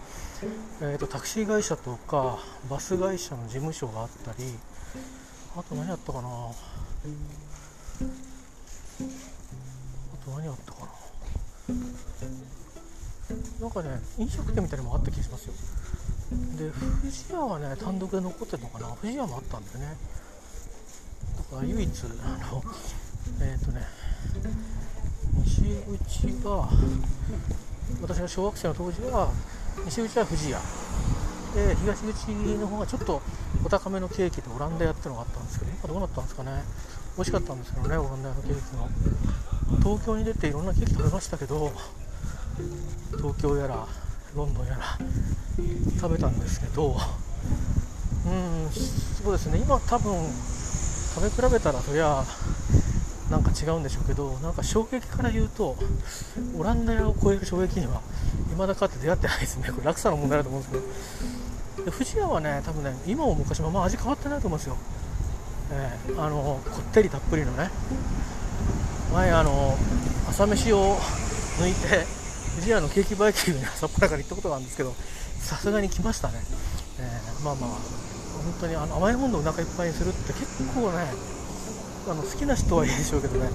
[0.80, 4.58] えーと、タクシー会社とかバス会社の事務所があったり
[5.56, 6.28] あと何やったかな。
[6.28, 6.30] あ
[10.24, 10.88] と何あったかな。
[13.60, 15.52] なんかね飲食店みたいなのもあった気がしますよ。
[16.56, 16.70] で
[17.02, 18.86] 富士屋はね単独で残ってるのかな。
[18.88, 19.96] 富士屋もあったんだよね。
[21.36, 22.62] だから唯一あの
[23.40, 23.82] えっ、ー、とね
[25.44, 25.62] 西
[26.20, 26.68] 口が
[28.02, 29.30] 私が小学生の当時は
[29.84, 30.60] 西口は富士屋。
[31.54, 33.22] で東口の方がちょっと
[33.64, 36.62] お高めのケーキでオランダ屋ってのがあったんですけど今どうなったんですかね。
[37.16, 38.88] 美味しかったんですけどねオランダ屋のケーキの
[39.82, 41.72] 東京に出ていろんなケーキ食べましたけど
[43.16, 43.86] 東京やら
[44.36, 44.98] ロンドンやら
[46.00, 46.96] 食べたんですけど
[48.26, 49.58] うんそうですね。
[49.58, 50.14] 今多分
[51.14, 52.24] 食べ比べたらそりゃ
[53.30, 55.76] なんか違うんでしょうけどなんか衝撃から言うと
[56.58, 58.00] オランダ屋を超える衝撃には
[58.50, 59.70] 未だかって出会ってないですね。
[59.70, 60.74] これ落差の問題だと思うんです
[61.76, 61.84] けど。
[61.84, 64.76] で富士屋はね多分ね今も昔もまあ味変わってないと思うんですよ、
[65.72, 67.70] えー、あのこってりたっぷりのね。
[69.12, 69.76] 前あの
[70.28, 70.96] 朝飯を
[71.58, 72.17] 抜いて
[72.58, 74.94] 富士屋のケーキバイキングに 朝っぱらから行ったことがあるんですけど
[75.40, 76.42] さすがに来ましたね、
[76.98, 77.78] えー、まあまあ本
[78.60, 81.06] 当にあの甘いものでお腹いっぱいにするって結構ね
[82.08, 83.50] あの好きな人はいいでしょうけどね。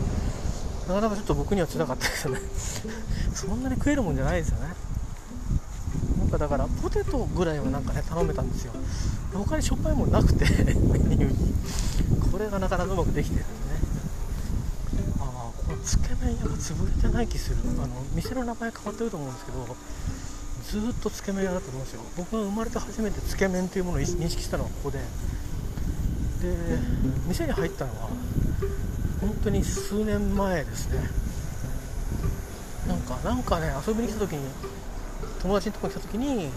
[0.88, 2.41] なかなかちょっと僕には辛かったですよね。
[3.34, 4.68] そんなに食えるもんじゃないですよね。
[6.20, 8.74] なんかだからポテトぐらいはなんかね頼めたんですよ。
[9.34, 11.54] 他にしょっぱいもんなくてメニューに。
[12.32, 13.39] これがなかなかうまくできて。
[13.39, 13.45] る
[15.84, 17.57] つけ麺屋が潰れてない気する。
[17.77, 19.75] あの店の名前変わってると思うんですけど
[20.63, 22.01] ずっとつけ麺屋だと思うんですよ。
[22.17, 24.99] 僕が生まれて初めてつけ麺というものを認識したのはここで。
[24.99, 25.03] で
[27.27, 28.09] 店に入ったのは
[29.21, 30.99] 本当に数年前ですね。
[32.88, 34.39] なんかなんかね遊びに来た時に
[35.41, 36.51] 友達のとこに来た時に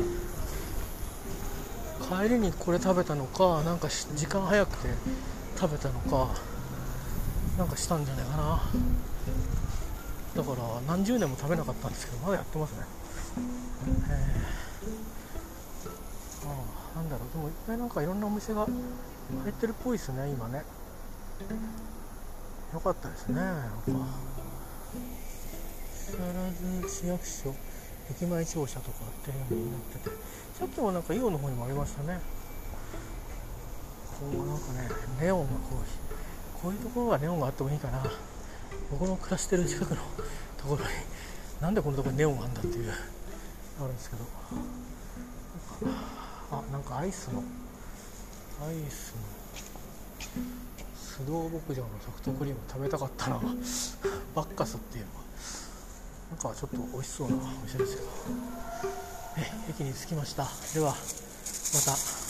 [2.22, 4.88] 帰りにこれ食べたのかなんか時間早くて
[5.58, 6.34] 食べたのか
[7.58, 8.60] なんかしたんじゃないかな。
[10.36, 10.56] だから
[10.86, 12.78] 何十年も食べなかったんですけどまだやってますね。
[14.08, 16.52] えー、あ
[16.94, 17.28] あなんだろう。
[17.32, 18.72] でもいっぱいなんかいろんなお店が入
[19.50, 20.62] ってるっぽいですね今ね。
[22.74, 23.92] よかったですねなんか木
[26.12, 26.18] 更
[26.86, 27.54] 津市役所
[28.10, 30.16] 駅前庁舎とかっていう風になってて。
[30.58, 32.20] さっきもなんかイオンの方にもありましたね。
[34.18, 34.88] こうなんかね
[35.20, 38.02] ネオンがこうこういうところはネオンがあってもいいかな。
[38.90, 39.96] 僕の暮らしてる近くの
[40.56, 40.80] ところに
[41.60, 42.92] なんでこのところにネオンがあるんだっていう
[43.80, 44.24] あるんですけど。
[46.50, 47.42] あなんかアイスの
[48.64, 49.22] アイスの
[50.94, 53.40] 須藤牧場のソフトクリーム食べたかったな。
[54.34, 55.20] バッカスっていうのは。
[56.30, 58.08] なんかちょっと美味しそうなお店ですけど。
[59.38, 60.46] え駅に着きました。
[60.74, 62.25] ではまた。